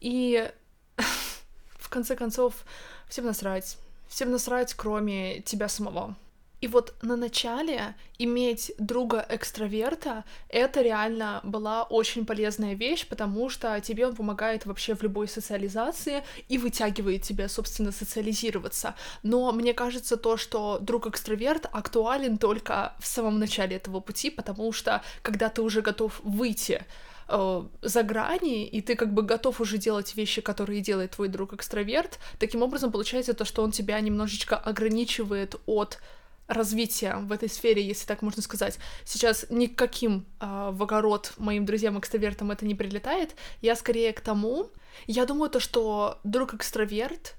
и 0.00 0.50
в 1.78 1.88
конце 1.88 2.16
концов 2.16 2.64
всем 3.08 3.26
насрать. 3.26 3.78
Всем 4.08 4.32
насрать, 4.32 4.74
кроме 4.74 5.40
тебя 5.42 5.68
самого. 5.68 6.16
И 6.64 6.66
вот 6.66 6.94
на 7.02 7.16
начале 7.16 7.94
иметь 8.18 8.72
друга-экстраверта— 8.78 10.24
это 10.48 10.80
реально 10.80 11.42
была 11.44 11.82
очень 11.82 12.24
полезная 12.24 12.72
вещь, 12.72 13.06
потому 13.06 13.50
что 13.50 13.78
тебе 13.82 14.06
он 14.06 14.16
помогает 14.16 14.64
вообще 14.64 14.94
в 14.94 15.02
любой 15.02 15.28
социализации 15.28 16.22
и 16.48 16.56
вытягивает 16.56 17.20
тебя, 17.20 17.50
собственно, 17.50 17.92
социализироваться. 17.92 18.94
Но 19.22 19.52
мне 19.52 19.74
кажется 19.74 20.16
то, 20.16 20.38
что 20.38 20.78
друг-экстраверт 20.80 21.66
актуален 21.70 22.38
только 22.38 22.94
в 22.98 23.06
самом 23.06 23.38
начале 23.38 23.76
этого 23.76 24.00
пути, 24.00 24.30
потому 24.30 24.72
что 24.72 25.02
когда 25.20 25.50
ты 25.50 25.60
уже 25.60 25.82
готов 25.82 26.18
выйти 26.24 26.86
э, 27.28 27.62
за 27.82 28.02
грани, 28.02 28.64
и 28.64 28.80
ты 28.80 28.94
как 28.94 29.12
бы 29.12 29.20
готов 29.20 29.60
уже 29.60 29.76
делать 29.76 30.16
вещи, 30.16 30.40
которые 30.40 30.80
делает 30.80 31.10
твой 31.10 31.28
друг-экстраверт, 31.28 32.18
таким 32.38 32.62
образом 32.62 32.90
получается 32.90 33.34
то, 33.34 33.44
что 33.44 33.62
он 33.62 33.70
тебя 33.70 34.00
немножечко 34.00 34.56
ограничивает 34.56 35.56
от 35.66 35.98
развития 36.46 37.16
в 37.16 37.32
этой 37.32 37.48
сфере, 37.48 37.82
если 37.82 38.06
так 38.06 38.22
можно 38.22 38.42
сказать. 38.42 38.78
Сейчас 39.04 39.46
никаким 39.50 40.26
э, 40.40 40.70
в 40.72 40.82
огород 40.82 41.32
моим 41.38 41.64
друзьям-экстравертам 41.64 42.50
это 42.50 42.66
не 42.66 42.74
прилетает. 42.74 43.34
Я 43.62 43.76
скорее 43.76 44.12
к 44.12 44.20
тому, 44.20 44.70
я 45.06 45.24
думаю 45.26 45.50
то, 45.50 45.60
что 45.60 46.18
друг-экстраверт 46.24 47.34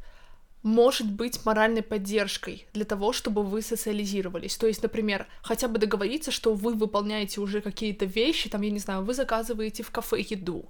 может 0.64 1.12
быть 1.12 1.46
моральной 1.46 1.84
поддержкой 1.84 2.66
для 2.74 2.86
того, 2.86 3.14
чтобы 3.14 3.44
вы 3.44 3.62
социализировались. 3.62 4.58
То 4.58 4.66
есть, 4.66 4.82
например, 4.82 5.28
хотя 5.44 5.68
бы 5.68 5.78
договориться, 5.78 6.32
что 6.32 6.56
вы 6.56 6.74
выполняете 6.74 7.40
уже 7.40 7.62
какие-то 7.62 8.06
вещи, 8.06 8.50
там, 8.50 8.62
я 8.62 8.72
не 8.72 8.80
знаю, 8.80 9.04
вы 9.04 9.14
заказываете 9.14 9.84
в 9.84 9.92
кафе 9.92 10.22
еду, 10.22 10.68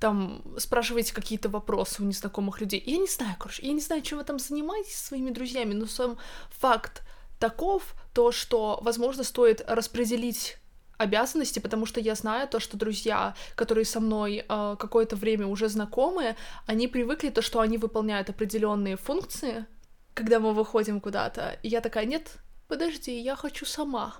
там 0.00 0.42
спрашиваете 0.58 1.14
какие-то 1.14 1.50
вопросы 1.50 2.02
у 2.02 2.06
незнакомых 2.06 2.62
людей. 2.62 2.82
Я 2.86 2.96
не 2.96 3.08
знаю, 3.08 3.36
короче, 3.38 3.66
я 3.66 3.74
не 3.74 3.80
знаю, 3.80 4.00
чем 4.00 4.18
вы 4.18 4.24
там 4.24 4.38
занимаетесь 4.38 4.96
своими 4.96 5.30
друзьями, 5.30 5.74
но 5.74 5.84
сам 5.84 6.16
факт 6.48 7.02
таков, 7.38 7.94
то, 8.12 8.32
что, 8.32 8.78
возможно, 8.82 9.24
стоит 9.24 9.62
распределить 9.66 10.56
обязанности, 10.98 11.58
потому 11.58 11.86
что 11.86 12.00
я 12.00 12.14
знаю 12.14 12.48
то, 12.48 12.60
что 12.60 12.76
друзья, 12.76 13.34
которые 13.54 13.84
со 13.84 14.00
мной 14.00 14.44
э, 14.48 14.76
какое-то 14.78 15.16
время 15.16 15.46
уже 15.46 15.68
знакомы, 15.68 16.36
они 16.66 16.88
привыкли 16.88 17.28
то, 17.28 17.42
что 17.42 17.60
они 17.60 17.78
выполняют 17.78 18.30
определенные 18.30 18.96
функции, 18.96 19.66
когда 20.14 20.40
мы 20.40 20.54
выходим 20.54 21.00
куда-то. 21.00 21.58
И 21.62 21.68
я 21.68 21.80
такая, 21.80 22.06
нет, 22.06 22.38
подожди, 22.68 23.18
я 23.20 23.36
хочу 23.36 23.66
сама. 23.66 24.16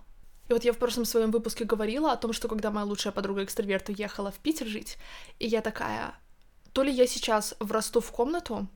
И 0.49 0.53
вот 0.53 0.65
я 0.65 0.73
в 0.73 0.79
прошлом 0.79 1.05
своем 1.05 1.31
выпуске 1.31 1.65
говорила 1.65 2.13
о 2.13 2.17
том, 2.17 2.33
что 2.33 2.49
когда 2.49 2.71
моя 2.71 2.87
лучшая 2.87 3.13
подруга 3.13 3.43
экстраверт 3.43 3.89
уехала 3.89 4.31
в 4.31 4.39
Питер 4.39 4.67
жить, 4.67 4.99
и 5.39 5.47
я 5.47 5.61
такая, 5.61 6.15
то 6.73 6.83
ли 6.83 6.93
я 6.93 7.07
сейчас 7.07 7.55
врасту 7.59 8.01
в 8.01 8.11
комнату, 8.13 8.69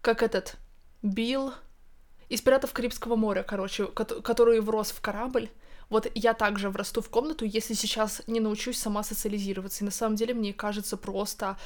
как 0.00 0.22
этот 0.22 0.56
Билл 1.02 1.54
из 2.28 2.40
«Пиратов 2.40 2.72
Карибского 2.72 3.16
моря», 3.16 3.42
короче, 3.42 3.86
который 3.86 4.60
врос 4.60 4.90
в 4.90 5.00
корабль. 5.00 5.48
Вот 5.88 6.10
я 6.14 6.34
также 6.34 6.68
врасту 6.68 7.00
в 7.00 7.08
комнату, 7.08 7.44
если 7.44 7.74
сейчас 7.74 8.22
не 8.26 8.40
научусь 8.40 8.78
сама 8.78 9.02
социализироваться. 9.02 9.82
И 9.82 9.86
на 9.86 9.90
самом 9.90 10.16
деле, 10.16 10.34
мне 10.34 10.52
кажется, 10.52 10.96
просто 10.96 11.56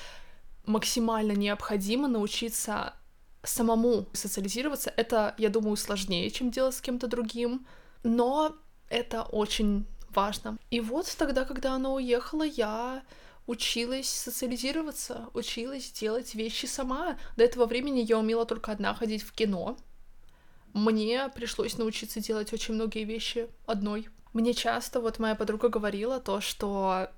максимально 0.65 1.33
необходимо 1.33 2.07
научиться 2.07 2.95
самому 3.43 4.07
социализироваться. 4.13 4.93
Это, 4.97 5.35
я 5.39 5.49
думаю, 5.49 5.77
сложнее, 5.77 6.31
чем 6.31 6.51
делать 6.51 6.77
с 6.77 6.81
кем-то 6.81 7.09
другим, 7.09 7.67
но 8.05 8.55
это 8.89 9.23
очень 9.23 9.87
важно. 10.11 10.57
И 10.71 10.81
вот 10.81 11.13
тогда, 11.19 11.45
когда 11.45 11.75
она 11.75 11.91
уехала, 11.93 12.45
я 12.45 13.03
училась 13.47 14.09
социализироваться, 14.09 15.29
училась 15.35 15.91
делать 15.91 16.35
вещи 16.37 16.67
сама. 16.67 17.17
До 17.37 17.43
этого 17.43 17.67
времени 17.67 18.01
я 18.01 18.19
умела 18.19 18.45
только 18.45 18.71
одна 18.71 18.95
ходить 18.95 19.23
в 19.23 19.33
кино, 19.33 19.77
мне 20.73 21.29
пришлось 21.35 21.79
научиться 21.79 22.21
делать 22.21 22.53
очень 22.53 22.75
многие 22.75 23.05
вещи 23.05 23.49
одной. 23.67 24.09
Мне 24.33 24.55
часто 24.55 25.01
вот 25.01 25.19
моя 25.19 25.35
подруга 25.35 25.69
говорила 25.69 26.19
то, 26.19 26.41
что 26.41 27.11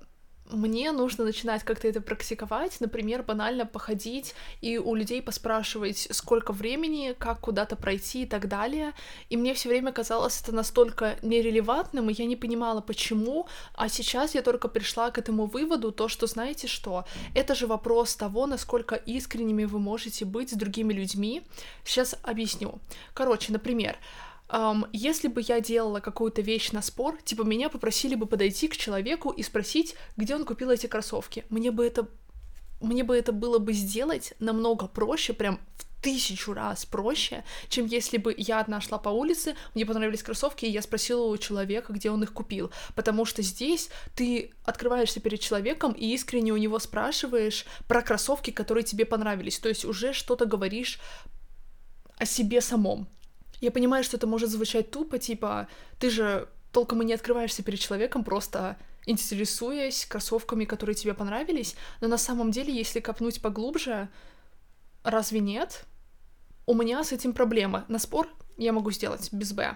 мне 0.51 0.91
нужно 0.91 1.25
начинать 1.25 1.63
как-то 1.63 1.87
это 1.87 2.01
практиковать, 2.01 2.79
например, 2.79 3.23
банально 3.23 3.65
походить 3.65 4.35
и 4.61 4.77
у 4.77 4.93
людей 4.93 5.21
поспрашивать, 5.21 6.07
сколько 6.11 6.53
времени, 6.53 7.15
как 7.17 7.39
куда-то 7.39 7.75
пройти 7.75 8.23
и 8.23 8.25
так 8.25 8.47
далее. 8.47 8.93
И 9.29 9.37
мне 9.37 9.53
все 9.53 9.69
время 9.69 9.91
казалось 9.91 10.41
это 10.41 10.51
настолько 10.51 11.17
нерелевантным, 11.21 12.09
и 12.09 12.13
я 12.13 12.25
не 12.25 12.35
понимала, 12.35 12.81
почему. 12.81 13.47
А 13.73 13.89
сейчас 13.89 14.35
я 14.35 14.41
только 14.41 14.67
пришла 14.67 15.09
к 15.09 15.17
этому 15.17 15.47
выводу, 15.47 15.91
то, 15.91 16.07
что 16.07 16.27
знаете 16.27 16.67
что, 16.67 17.05
это 17.33 17.55
же 17.55 17.65
вопрос 17.65 18.15
того, 18.15 18.45
насколько 18.45 18.95
искренними 18.95 19.65
вы 19.65 19.79
можете 19.79 20.25
быть 20.25 20.51
с 20.51 20.53
другими 20.53 20.93
людьми. 20.93 21.41
Сейчас 21.83 22.15
объясню. 22.21 22.79
Короче, 23.13 23.51
например, 23.51 23.97
Um, 24.47 24.87
если 24.93 25.27
бы 25.27 25.41
я 25.41 25.59
делала 25.59 25.99
какую-то 25.99 26.41
вещь 26.41 26.71
на 26.71 26.83
спор, 26.83 27.17
типа 27.23 27.41
меня 27.41 27.67
попросили 27.69 28.13
бы 28.13 28.27
подойти 28.27 28.67
к 28.67 28.77
человеку 28.77 29.31
и 29.31 29.41
спросить, 29.41 29.95
где 30.17 30.35
он 30.35 30.45
купил 30.45 30.69
эти 30.69 30.85
кроссовки, 30.85 31.45
мне 31.49 31.71
бы 31.71 31.83
это 31.83 32.07
мне 32.81 33.03
бы 33.03 33.15
это 33.15 33.31
было 33.31 33.57
бы 33.57 33.73
сделать 33.73 34.33
намного 34.39 34.87
проще, 34.87 35.33
прям 35.33 35.59
в 35.77 36.01
тысячу 36.01 36.53
раз 36.53 36.85
проще, 36.85 37.43
чем 37.69 37.87
если 37.87 38.17
бы 38.17 38.35
я 38.37 38.59
одна 38.59 38.79
шла 38.81 38.99
по 38.99 39.09
улице, 39.09 39.55
мне 39.73 39.85
понравились 39.85 40.21
кроссовки, 40.21 40.65
и 40.65 40.69
я 40.69 40.83
спросила 40.83 41.25
у 41.25 41.37
человека, 41.37 41.93
где 41.93 42.11
он 42.11 42.21
их 42.21 42.31
купил. 42.31 42.71
Потому 42.93 43.25
что 43.25 43.41
здесь 43.41 43.89
ты 44.15 44.51
открываешься 44.65 45.19
перед 45.19 45.39
человеком 45.39 45.93
и 45.93 46.13
искренне 46.13 46.51
у 46.51 46.57
него 46.57 46.77
спрашиваешь 46.77 47.65
про 47.87 48.03
кроссовки, 48.03 48.51
которые 48.51 48.83
тебе 48.83 49.05
понравились. 49.05 49.57
То 49.57 49.69
есть 49.69 49.83
уже 49.85 50.13
что-то 50.13 50.45
говоришь 50.45 50.99
о 52.17 52.25
себе 52.25 52.61
самом. 52.61 53.07
Я 53.65 53.71
понимаю, 53.71 54.03
что 54.03 54.15
это 54.15 54.27
может 54.27 54.51
звучать 54.51 54.91
тупо, 54.91 55.17
типа, 55.17 55.67
ты 55.97 56.11
же 56.11 56.47
толком 56.71 57.01
и 57.01 57.05
не 57.05 57.15
открываешься 57.15 57.63
перед 57.63 57.79
человеком, 57.79 58.23
просто 58.23 58.77
интересуясь 59.07 60.05
кроссовками, 60.05 60.65
которые 60.65 60.95
тебе 60.95 61.15
понравились, 61.15 61.75
но 61.99 62.07
на 62.07 62.19
самом 62.19 62.51
деле, 62.51 62.71
если 62.71 62.99
копнуть 62.99 63.41
поглубже, 63.41 64.07
разве 65.03 65.39
нет? 65.39 65.85
У 66.67 66.75
меня 66.75 67.03
с 67.03 67.11
этим 67.11 67.33
проблема. 67.33 67.85
На 67.87 67.97
спор 67.97 68.29
я 68.55 68.71
могу 68.71 68.91
сделать 68.91 69.33
без 69.33 69.51
«б». 69.51 69.75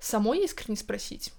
Самой 0.00 0.42
искренне 0.42 0.76
спросить? 0.76 1.32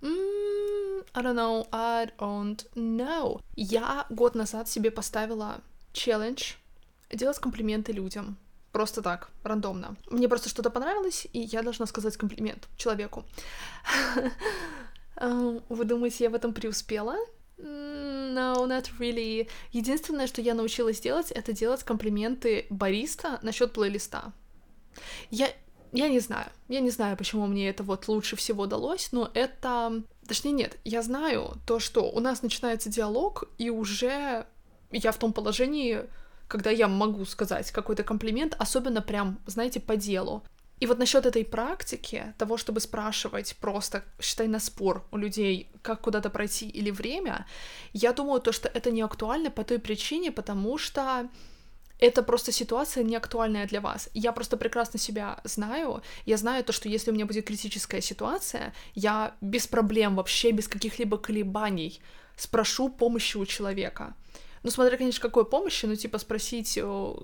Mm, 0.00 1.06
I 1.14 1.22
don't 1.22 1.36
know, 1.36 1.68
I 1.70 2.06
don't 2.18 2.66
know. 2.74 3.40
Я 3.54 4.06
год 4.10 4.34
назад 4.34 4.68
себе 4.68 4.90
поставила 4.90 5.60
челлендж 5.92 6.54
делать 7.12 7.38
комплименты 7.38 7.92
людям 7.92 8.36
просто 8.72 9.02
так, 9.02 9.30
рандомно. 9.42 9.96
Мне 10.10 10.28
просто 10.28 10.48
что-то 10.48 10.70
понравилось, 10.70 11.26
и 11.32 11.40
я 11.40 11.62
должна 11.62 11.86
сказать 11.86 12.16
комплимент 12.16 12.68
человеку. 12.76 13.24
Эм, 15.16 15.62
вы 15.68 15.84
думаете, 15.84 16.24
я 16.24 16.30
в 16.30 16.34
этом 16.34 16.52
преуспела? 16.52 17.16
No, 17.58 18.66
not 18.66 18.86
really. 19.00 19.48
Единственное, 19.72 20.28
что 20.28 20.40
я 20.40 20.54
научилась 20.54 21.00
делать, 21.00 21.32
это 21.32 21.52
делать 21.52 21.82
комплименты 21.82 22.66
бариста 22.70 23.40
насчет 23.42 23.72
плейлиста. 23.72 24.32
Я, 25.30 25.48
я 25.92 26.08
не 26.08 26.20
знаю. 26.20 26.50
Я 26.68 26.80
не 26.80 26.90
знаю, 26.90 27.16
почему 27.16 27.46
мне 27.46 27.68
это 27.68 27.82
вот 27.82 28.06
лучше 28.08 28.36
всего 28.36 28.66
далось, 28.66 29.10
но 29.12 29.30
это... 29.34 30.02
Точнее, 30.26 30.52
нет, 30.52 30.78
я 30.84 31.02
знаю 31.02 31.54
то, 31.66 31.80
что 31.80 32.02
у 32.02 32.20
нас 32.20 32.42
начинается 32.42 32.90
диалог, 32.90 33.44
и 33.58 33.70
уже 33.70 34.46
я 34.92 35.12
в 35.12 35.16
том 35.16 35.32
положении, 35.32 36.04
когда 36.48 36.70
я 36.70 36.88
могу 36.88 37.24
сказать 37.24 37.70
какой-то 37.70 38.02
комплимент, 38.02 38.56
особенно 38.58 39.02
прям, 39.02 39.38
знаете, 39.46 39.80
по 39.80 39.96
делу. 39.96 40.42
И 40.80 40.86
вот 40.86 40.98
насчет 40.98 41.26
этой 41.26 41.44
практики, 41.44 42.34
того, 42.38 42.56
чтобы 42.56 42.80
спрашивать 42.80 43.56
просто, 43.60 44.04
считай, 44.20 44.48
на 44.48 44.60
спор 44.60 45.04
у 45.10 45.16
людей, 45.16 45.70
как 45.82 46.00
куда-то 46.00 46.30
пройти 46.30 46.68
или 46.68 46.90
время, 46.90 47.46
я 47.92 48.12
думаю, 48.12 48.40
то, 48.40 48.52
что 48.52 48.68
это 48.68 48.90
не 48.90 49.02
актуально 49.02 49.50
по 49.50 49.64
той 49.64 49.78
причине, 49.78 50.30
потому 50.30 50.78
что 50.78 51.28
это 51.98 52.22
просто 52.22 52.52
ситуация 52.52 53.02
не 53.02 53.16
актуальная 53.16 53.66
для 53.66 53.80
вас. 53.80 54.08
Я 54.14 54.30
просто 54.30 54.56
прекрасно 54.56 55.00
себя 55.00 55.40
знаю. 55.42 56.02
Я 56.26 56.36
знаю 56.36 56.62
то, 56.62 56.72
что 56.72 56.88
если 56.88 57.10
у 57.10 57.14
меня 57.14 57.26
будет 57.26 57.46
критическая 57.46 58.00
ситуация, 58.00 58.72
я 58.94 59.34
без 59.40 59.66
проблем, 59.66 60.14
вообще 60.14 60.52
без 60.52 60.68
каких-либо 60.68 61.18
колебаний 61.18 62.00
спрошу 62.36 62.88
помощи 62.88 63.36
у 63.36 63.44
человека. 63.46 64.14
Ну, 64.68 64.72
смотря, 64.72 64.98
конечно, 64.98 65.22
какой 65.22 65.46
помощи, 65.46 65.86
ну, 65.86 65.96
типа, 65.96 66.18
спросить, 66.18 66.78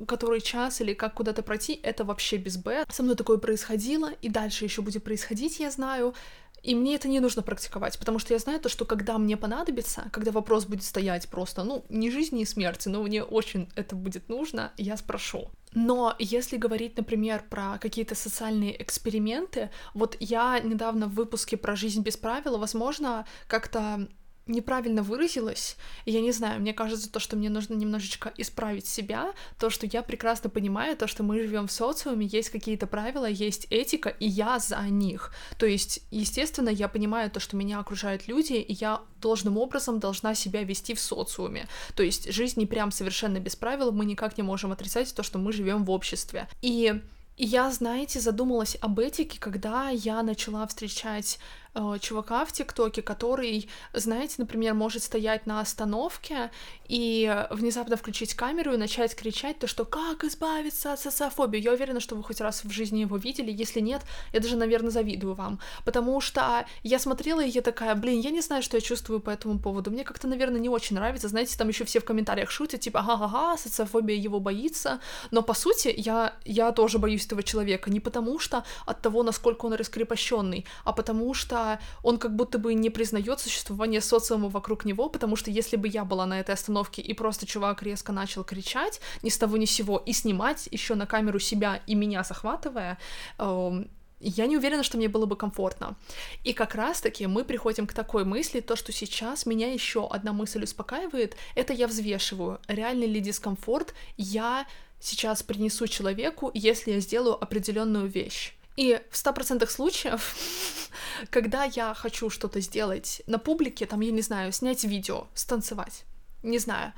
который 0.08 0.40
час 0.40 0.80
или 0.80 0.94
как 0.94 1.12
куда-то 1.12 1.42
пройти, 1.42 1.78
это 1.82 2.02
вообще 2.02 2.38
без 2.38 2.56
Б. 2.56 2.86
Со 2.88 3.02
мной 3.02 3.16
такое 3.16 3.36
происходило, 3.36 4.12
и 4.22 4.30
дальше 4.30 4.64
еще 4.64 4.80
будет 4.80 5.04
происходить, 5.04 5.60
я 5.60 5.70
знаю. 5.70 6.14
И 6.62 6.74
мне 6.74 6.94
это 6.94 7.06
не 7.06 7.20
нужно 7.20 7.42
практиковать, 7.42 7.98
потому 7.98 8.18
что 8.18 8.32
я 8.32 8.38
знаю 8.38 8.60
то, 8.60 8.70
что 8.70 8.86
когда 8.86 9.18
мне 9.18 9.36
понадобится, 9.36 10.08
когда 10.10 10.30
вопрос 10.30 10.64
будет 10.64 10.84
стоять 10.84 11.28
просто, 11.28 11.64
ну, 11.64 11.84
не 11.90 12.10
жизни 12.10 12.40
и 12.40 12.46
смерти, 12.46 12.88
но 12.88 13.02
мне 13.02 13.22
очень 13.22 13.68
это 13.76 13.94
будет 13.94 14.30
нужно, 14.30 14.72
я 14.78 14.96
спрошу. 14.96 15.50
Но 15.74 16.16
если 16.18 16.56
говорить, 16.56 16.96
например, 16.96 17.44
про 17.50 17.76
какие-то 17.78 18.14
социальные 18.14 18.82
эксперименты, 18.82 19.68
вот 19.92 20.16
я 20.18 20.60
недавно 20.60 21.08
в 21.08 21.14
выпуске 21.14 21.58
про 21.58 21.76
жизнь 21.76 22.00
без 22.00 22.16
правил, 22.16 22.56
возможно, 22.56 23.26
как-то 23.48 24.08
неправильно 24.46 25.02
выразилась, 25.02 25.76
и 26.04 26.12
я 26.12 26.20
не 26.20 26.32
знаю, 26.32 26.60
мне 26.60 26.74
кажется, 26.74 27.10
то, 27.10 27.18
что 27.18 27.36
мне 27.36 27.48
нужно 27.48 27.74
немножечко 27.74 28.32
исправить 28.36 28.86
себя, 28.86 29.32
то, 29.58 29.70
что 29.70 29.86
я 29.86 30.02
прекрасно 30.02 30.50
понимаю, 30.50 30.96
то, 30.96 31.06
что 31.06 31.22
мы 31.22 31.40
живем 31.40 31.66
в 31.66 31.72
социуме, 31.72 32.26
есть 32.26 32.50
какие-то 32.50 32.86
правила, 32.86 33.26
есть 33.26 33.66
этика, 33.70 34.10
и 34.10 34.26
я 34.26 34.58
за 34.58 34.80
них. 34.82 35.32
То 35.58 35.66
есть, 35.66 36.00
естественно, 36.10 36.68
я 36.68 36.88
понимаю 36.88 37.30
то, 37.30 37.40
что 37.40 37.56
меня 37.56 37.78
окружают 37.80 38.28
люди, 38.28 38.54
и 38.54 38.72
я 38.74 39.00
должным 39.20 39.56
образом 39.56 39.98
должна 39.98 40.34
себя 40.34 40.62
вести 40.62 40.94
в 40.94 41.00
социуме. 41.00 41.66
То 41.94 42.02
есть, 42.02 42.32
жизнь 42.32 42.60
не 42.60 42.66
прям 42.66 42.90
совершенно 42.90 43.38
без 43.38 43.56
правил, 43.56 43.92
мы 43.92 44.04
никак 44.04 44.36
не 44.36 44.42
можем 44.42 44.72
отрицать 44.72 45.14
то, 45.14 45.22
что 45.22 45.38
мы 45.38 45.52
живем 45.52 45.84
в 45.84 45.90
обществе. 45.90 46.48
И 46.60 47.00
я, 47.36 47.70
знаете, 47.72 48.20
задумалась 48.20 48.76
об 48.80 49.00
этике, 49.00 49.40
когда 49.40 49.88
я 49.88 50.22
начала 50.22 50.64
встречать 50.66 51.40
э, 51.74 51.98
чувака 52.00 52.44
в 52.44 52.52
ТикТоке, 52.52 53.02
который, 53.02 53.68
знаете, 53.92 54.36
например, 54.38 54.74
может 54.74 55.02
стоять 55.02 55.46
на 55.46 55.60
остановке 55.60 56.50
и 56.88 57.46
внезапно 57.50 57.96
включить 57.96 58.34
камеру 58.34 58.74
и 58.74 58.76
начать 58.76 59.14
кричать 59.14 59.58
то, 59.58 59.66
что 59.66 59.84
как 59.84 60.24
избавиться 60.24 60.92
от 60.92 61.00
социофобии. 61.00 61.60
Я 61.60 61.72
уверена, 61.72 62.00
что 62.00 62.14
вы 62.14 62.22
хоть 62.22 62.40
раз 62.40 62.64
в 62.64 62.70
жизни 62.70 63.00
его 63.00 63.16
видели, 63.16 63.50
если 63.50 63.80
нет, 63.80 64.02
я 64.32 64.40
даже, 64.40 64.56
наверное, 64.56 64.90
завидую 64.90 65.34
вам, 65.34 65.60
потому 65.84 66.20
что 66.20 66.66
я 66.82 66.98
смотрела 66.98 67.40
и 67.40 67.48
я 67.48 67.62
такая, 67.62 67.94
блин, 67.94 68.20
я 68.20 68.30
не 68.30 68.40
знаю, 68.40 68.62
что 68.62 68.76
я 68.76 68.80
чувствую 68.80 69.20
по 69.20 69.30
этому 69.30 69.58
поводу, 69.58 69.90
мне 69.90 70.04
как-то, 70.04 70.28
наверное, 70.28 70.60
не 70.60 70.68
очень 70.68 70.96
нравится, 70.96 71.28
знаете, 71.28 71.56
там 71.56 71.68
еще 71.68 71.84
все 71.84 72.00
в 72.00 72.04
комментариях 72.04 72.50
шутят, 72.50 72.80
типа, 72.80 73.00
ага-ага, 73.00 73.56
социофобия 73.56 74.16
его 74.16 74.40
боится, 74.40 75.00
но 75.30 75.42
по 75.42 75.54
сути 75.54 75.92
я, 75.96 76.34
я 76.44 76.72
тоже 76.72 76.98
боюсь 76.98 77.26
этого 77.26 77.42
человека, 77.42 77.90
не 77.90 78.00
потому 78.00 78.38
что 78.38 78.64
от 78.86 79.00
того, 79.00 79.22
насколько 79.22 79.66
он 79.66 79.74
раскрепощенный, 79.74 80.66
а 80.84 80.92
потому 80.92 81.34
что 81.34 81.63
он 82.03 82.18
как 82.18 82.35
будто 82.37 82.59
бы 82.59 82.74
не 82.74 82.90
признает 82.90 83.40
существование 83.40 84.00
социума 84.00 84.48
вокруг 84.48 84.85
него, 84.85 85.09
потому 85.09 85.37
что 85.37 85.50
если 85.50 85.77
бы 85.77 85.88
я 85.88 86.05
была 86.05 86.27
на 86.27 86.40
этой 86.40 86.55
остановке 86.55 87.03
и 87.03 87.14
просто 87.14 87.46
чувак 87.46 87.83
резко 87.83 88.12
начал 88.12 88.44
кричать 88.44 89.00
ни 89.22 89.31
с 89.31 89.38
того 89.38 89.57
ни 89.57 89.64
с 89.64 89.70
сего 89.70 89.98
и 89.98 90.12
снимать 90.12 90.68
еще 90.70 90.94
на 90.94 91.07
камеру 91.07 91.38
себя 91.38 91.81
и 91.87 91.94
меня 91.94 92.22
захватывая, 92.22 92.98
эм, 93.38 93.88
я 94.20 94.46
не 94.46 94.57
уверена, 94.57 94.83
что 94.83 94.96
мне 94.96 95.09
было 95.09 95.27
бы 95.27 95.37
комфортно. 95.37 95.96
И 96.44 96.53
как 96.53 96.74
раз-таки 96.74 97.27
мы 97.27 97.44
приходим 97.44 97.87
к 97.87 97.92
такой 97.92 98.24
мысли, 98.24 98.61
то, 98.61 98.77
что 98.77 98.92
сейчас 98.92 99.46
меня 99.46 99.72
еще 99.72 100.09
одна 100.09 100.33
мысль 100.33 100.64
успокаивает, 100.64 101.37
это 101.55 101.72
я 101.72 101.87
взвешиваю, 101.87 102.61
реальный 102.66 103.07
ли 103.07 103.20
дискомфорт 103.20 103.94
я 104.16 104.66
сейчас 105.00 105.42
принесу 105.42 105.87
человеку, 105.87 106.50
если 106.55 106.92
я 106.92 107.00
сделаю 107.00 107.42
определенную 107.42 108.07
вещь. 108.07 108.55
И 108.76 109.00
в 109.10 109.14
100% 109.14 109.66
случаев, 109.68 110.34
когда 111.30 111.64
я 111.64 111.94
хочу 111.94 112.30
что-то 112.30 112.60
сделать 112.60 113.22
на 113.26 113.38
публике, 113.38 113.87
там, 113.87 114.00
я 114.00 114.10
не 114.10 114.22
знаю, 114.22 114.52
снять 114.52 114.84
видео, 114.84 115.28
станцевать, 115.34 116.04
не 116.42 116.58
знаю, 116.58 116.92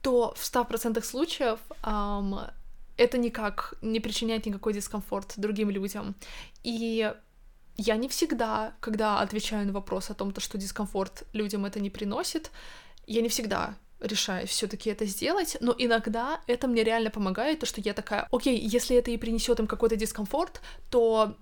то 0.00 0.34
в 0.36 0.42
100% 0.42 1.02
случаев 1.02 1.60
эм, 1.84 2.36
это 2.96 3.18
никак 3.18 3.74
не 3.82 4.00
причиняет 4.00 4.46
никакой 4.46 4.72
дискомфорт 4.72 5.34
другим 5.36 5.70
людям. 5.70 6.14
И 6.62 7.12
я 7.76 7.96
не 7.96 8.08
всегда, 8.08 8.74
когда 8.80 9.20
отвечаю 9.20 9.66
на 9.66 9.72
вопрос 9.72 10.10
о 10.10 10.14
том, 10.14 10.32
то, 10.32 10.40
что 10.40 10.58
дискомфорт 10.58 11.24
людям 11.32 11.64
это 11.64 11.80
не 11.80 11.90
приносит, 11.90 12.50
я 13.06 13.22
не 13.22 13.28
всегда 13.28 13.76
решаюсь 14.02 14.50
все-таки 14.50 14.90
это 14.90 15.06
сделать, 15.06 15.56
но 15.60 15.74
иногда 15.78 16.40
это 16.46 16.66
мне 16.66 16.84
реально 16.84 17.10
помогает, 17.10 17.60
то 17.60 17.66
что 17.66 17.80
я 17.80 17.94
такая, 17.94 18.26
окей, 18.30 18.58
если 18.58 18.96
это 18.96 19.10
и 19.10 19.16
принесет 19.16 19.60
им 19.60 19.66
какой-то 19.66 19.96
дискомфорт, 19.96 20.60
то 20.90 21.36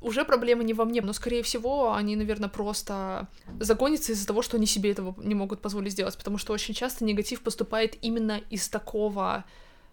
уже 0.00 0.24
проблема 0.24 0.62
не 0.62 0.74
во 0.74 0.84
мне, 0.84 1.00
но, 1.00 1.12
скорее 1.14 1.42
всего, 1.42 1.94
они, 1.94 2.14
наверное, 2.14 2.50
просто 2.50 3.26
загонятся 3.58 4.12
из-за 4.12 4.26
того, 4.26 4.42
что 4.42 4.58
они 4.58 4.66
себе 4.66 4.90
этого 4.90 5.14
не 5.18 5.34
могут 5.34 5.62
позволить 5.62 5.92
сделать, 5.92 6.16
потому 6.16 6.36
что 6.36 6.52
очень 6.52 6.74
часто 6.74 7.04
негатив 7.04 7.40
поступает 7.40 7.96
именно 8.02 8.40
из 8.50 8.68
такого 8.68 9.44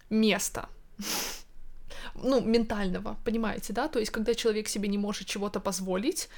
места. 0.10 0.70
Ну, 2.16 2.42
ментального, 2.42 3.16
понимаете, 3.24 3.74
да? 3.74 3.88
То 3.88 4.00
есть, 4.00 4.12
когда 4.12 4.34
человек 4.34 4.68
себе 4.68 4.90
не 4.90 4.98
может 4.98 5.28
чего-то 5.28 5.60
позволить, 5.60 6.30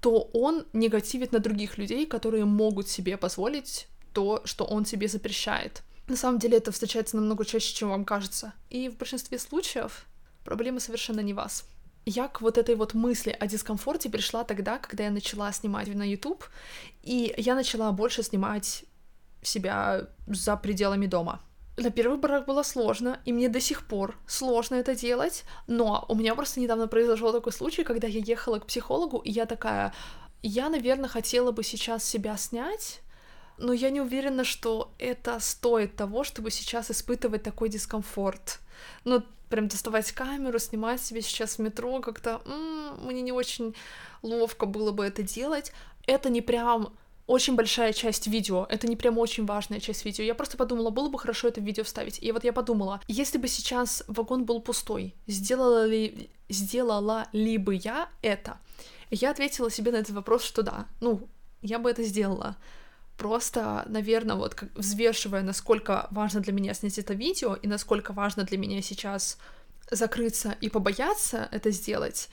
то 0.00 0.30
он 0.32 0.64
негативит 0.72 1.32
на 1.32 1.38
других 1.38 1.78
людей, 1.78 2.06
которые 2.06 2.44
могут 2.44 2.88
себе 2.88 3.16
позволить 3.16 3.86
то, 4.12 4.42
что 4.44 4.64
он 4.64 4.84
себе 4.84 5.08
запрещает. 5.08 5.82
На 6.08 6.16
самом 6.16 6.38
деле 6.38 6.58
это 6.58 6.72
встречается 6.72 7.16
намного 7.16 7.44
чаще, 7.44 7.74
чем 7.74 7.90
вам 7.90 8.04
кажется. 8.04 8.52
И 8.70 8.88
в 8.88 8.96
большинстве 8.96 9.38
случаев 9.38 10.06
проблема 10.44 10.80
совершенно 10.80 11.20
не 11.20 11.34
вас. 11.34 11.64
Я 12.04 12.26
к 12.26 12.40
вот 12.40 12.58
этой 12.58 12.74
вот 12.74 12.94
мысли 12.94 13.36
о 13.38 13.46
дискомфорте 13.46 14.10
пришла 14.10 14.42
тогда, 14.42 14.78
когда 14.78 15.04
я 15.04 15.10
начала 15.10 15.52
снимать 15.52 15.94
на 15.94 16.02
YouTube, 16.02 16.44
и 17.02 17.32
я 17.36 17.54
начала 17.54 17.92
больше 17.92 18.24
снимать 18.24 18.84
себя 19.42 20.08
за 20.26 20.56
пределами 20.56 21.06
дома. 21.06 21.40
На 21.76 21.90
первый 21.90 22.18
брак 22.18 22.46
было 22.46 22.64
сложно, 22.64 23.20
и 23.24 23.32
мне 23.32 23.48
до 23.48 23.60
сих 23.60 23.86
пор 23.86 24.18
сложно 24.26 24.74
это 24.74 24.94
делать, 24.94 25.44
но 25.66 26.04
у 26.08 26.14
меня 26.14 26.34
просто 26.34 26.60
недавно 26.60 26.88
произошел 26.88 27.32
такой 27.32 27.52
случай, 27.52 27.84
когда 27.84 28.08
я 28.08 28.20
ехала 28.20 28.58
к 28.58 28.66
психологу, 28.66 29.18
и 29.18 29.30
я 29.30 29.46
такая, 29.46 29.94
я, 30.42 30.68
наверное, 30.68 31.08
хотела 31.08 31.52
бы 31.52 31.62
сейчас 31.62 32.04
себя 32.04 32.36
снять, 32.36 33.00
но 33.62 33.72
я 33.72 33.90
не 33.90 34.00
уверена, 34.00 34.44
что 34.44 34.92
это 34.98 35.38
стоит 35.40 35.94
того, 35.96 36.24
чтобы 36.24 36.50
сейчас 36.50 36.90
испытывать 36.90 37.44
такой 37.44 37.68
дискомфорт. 37.68 38.58
Ну, 39.04 39.22
прям 39.48 39.68
доставать 39.68 40.10
камеру, 40.12 40.58
снимать 40.58 41.00
себе 41.00 41.22
сейчас 41.22 41.58
в 41.58 41.58
метро, 41.60 42.00
как-то 42.00 42.42
м-м, 42.44 43.06
мне 43.06 43.22
не 43.22 43.32
очень 43.32 43.74
ловко 44.22 44.66
было 44.66 44.90
бы 44.90 45.04
это 45.04 45.22
делать. 45.22 45.72
Это 46.06 46.28
не 46.28 46.40
прям 46.40 46.92
очень 47.28 47.54
большая 47.54 47.92
часть 47.92 48.26
видео, 48.26 48.66
это 48.68 48.88
не 48.88 48.96
прям 48.96 49.16
очень 49.16 49.46
важная 49.46 49.78
часть 49.78 50.04
видео. 50.04 50.24
Я 50.24 50.34
просто 50.34 50.56
подумала, 50.56 50.90
было 50.90 51.08
бы 51.08 51.18
хорошо 51.18 51.46
это 51.46 51.60
видео 51.60 51.84
вставить. 51.84 52.18
И 52.20 52.32
вот 52.32 52.42
я 52.42 52.52
подумала, 52.52 53.00
если 53.06 53.38
бы 53.38 53.46
сейчас 53.46 54.02
вагон 54.08 54.44
был 54.44 54.60
пустой, 54.60 55.14
сделала 55.28 55.86
ли, 55.86 56.30
сделала 56.48 57.28
ли 57.32 57.58
бы 57.58 57.76
я 57.76 58.08
это? 58.22 58.58
Я 59.10 59.30
ответила 59.30 59.70
себе 59.70 59.92
на 59.92 59.96
этот 59.96 60.16
вопрос, 60.16 60.42
что 60.42 60.62
да, 60.62 60.86
ну, 61.00 61.28
я 61.62 61.78
бы 61.78 61.88
это 61.88 62.02
сделала 62.02 62.56
просто, 63.22 63.84
наверное, 63.86 64.34
вот 64.34 64.56
как, 64.56 64.68
взвешивая, 64.74 65.42
насколько 65.42 66.08
важно 66.10 66.40
для 66.40 66.52
меня 66.52 66.74
снять 66.74 66.98
это 66.98 67.14
видео 67.14 67.54
и 67.54 67.68
насколько 67.68 68.12
важно 68.12 68.42
для 68.42 68.58
меня 68.58 68.82
сейчас 68.82 69.38
закрыться 69.92 70.56
и 70.60 70.68
побояться 70.68 71.48
это 71.52 71.70
сделать, 71.70 72.28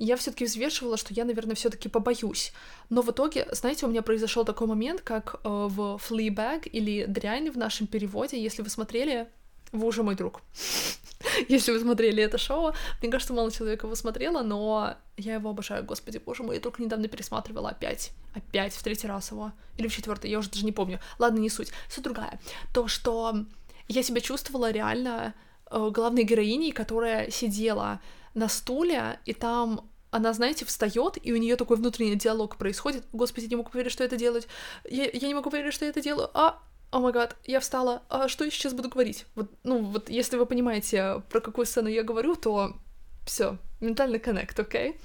я 0.00 0.16
все-таки 0.16 0.44
взвешивала, 0.44 0.96
что 0.96 1.14
я, 1.14 1.24
наверное, 1.24 1.54
все-таки 1.54 1.88
побоюсь. 1.88 2.52
Но 2.90 3.02
в 3.02 3.10
итоге, 3.12 3.46
знаете, 3.52 3.86
у 3.86 3.88
меня 3.88 4.02
произошел 4.02 4.44
такой 4.44 4.66
момент, 4.66 5.02
как 5.02 5.36
э, 5.36 5.48
в 5.48 6.00
Fleabag 6.08 6.68
или 6.68 7.04
Дрянь 7.04 7.52
в 7.52 7.56
нашем 7.56 7.86
переводе, 7.86 8.42
если 8.42 8.62
вы 8.62 8.70
смотрели, 8.70 9.28
вы 9.74 9.86
уже 9.86 10.02
мой 10.02 10.14
друг. 10.14 10.42
если 11.48 11.72
вы 11.72 11.80
смотрели 11.80 12.22
это 12.22 12.38
шоу. 12.38 12.72
Мне 13.00 13.10
кажется, 13.10 13.32
мало 13.32 13.50
человек 13.50 13.82
его 13.82 13.94
смотрело, 13.94 14.42
но 14.42 14.96
я 15.16 15.34
его 15.34 15.50
обожаю, 15.50 15.84
господи, 15.84 16.18
боже 16.18 16.42
мой, 16.42 16.56
я 16.56 16.60
только 16.60 16.82
недавно 16.82 17.08
пересматривала 17.08 17.70
опять, 17.70 18.12
опять, 18.34 18.74
в 18.74 18.82
третий 18.82 19.06
раз 19.06 19.30
его, 19.30 19.52
или 19.76 19.88
в 19.88 19.94
четвертый, 19.94 20.30
я 20.30 20.38
уже 20.38 20.50
даже 20.50 20.64
не 20.64 20.72
помню. 20.72 21.00
Ладно, 21.18 21.38
не 21.38 21.50
суть. 21.50 21.72
Суть 21.88 22.04
другая. 22.04 22.40
То, 22.72 22.88
что 22.88 23.44
я 23.88 24.02
себя 24.02 24.20
чувствовала 24.20 24.70
реально 24.70 25.34
э, 25.70 25.90
главной 25.90 26.24
героиней, 26.24 26.72
которая 26.72 27.30
сидела 27.30 28.00
на 28.34 28.48
стуле, 28.48 29.20
и 29.24 29.32
там 29.32 29.90
она, 30.10 30.32
знаете, 30.32 30.64
встает, 30.64 31.18
и 31.20 31.32
у 31.32 31.36
нее 31.36 31.56
такой 31.56 31.76
внутренний 31.76 32.14
диалог 32.14 32.56
происходит. 32.56 33.04
Господи, 33.12 33.46
не 33.46 33.56
могу 33.56 33.70
поверить, 33.70 33.90
что 33.90 34.04
это 34.04 34.16
делать. 34.16 34.46
Я, 34.88 35.10
я 35.12 35.26
не 35.26 35.34
могу 35.34 35.50
поверить, 35.50 35.74
что 35.74 35.84
я 35.84 35.90
это 35.90 36.00
делаю. 36.00 36.30
А, 36.34 36.62
о 36.94 37.00
май 37.00 37.12
гад, 37.12 37.36
я 37.44 37.58
встала, 37.58 38.02
а 38.08 38.28
что 38.28 38.44
я 38.44 38.52
сейчас 38.52 38.72
буду 38.72 38.88
говорить? 38.88 39.26
Вот, 39.34 39.50
ну, 39.64 39.82
вот 39.82 40.08
если 40.08 40.36
вы 40.36 40.46
понимаете, 40.46 41.22
про 41.28 41.40
какую 41.40 41.66
сцену 41.66 41.88
я 41.88 42.04
говорю, 42.04 42.36
то 42.36 42.76
все, 43.26 43.58
ментальный 43.80 44.20
коннект, 44.20 44.58
окей? 44.60 45.00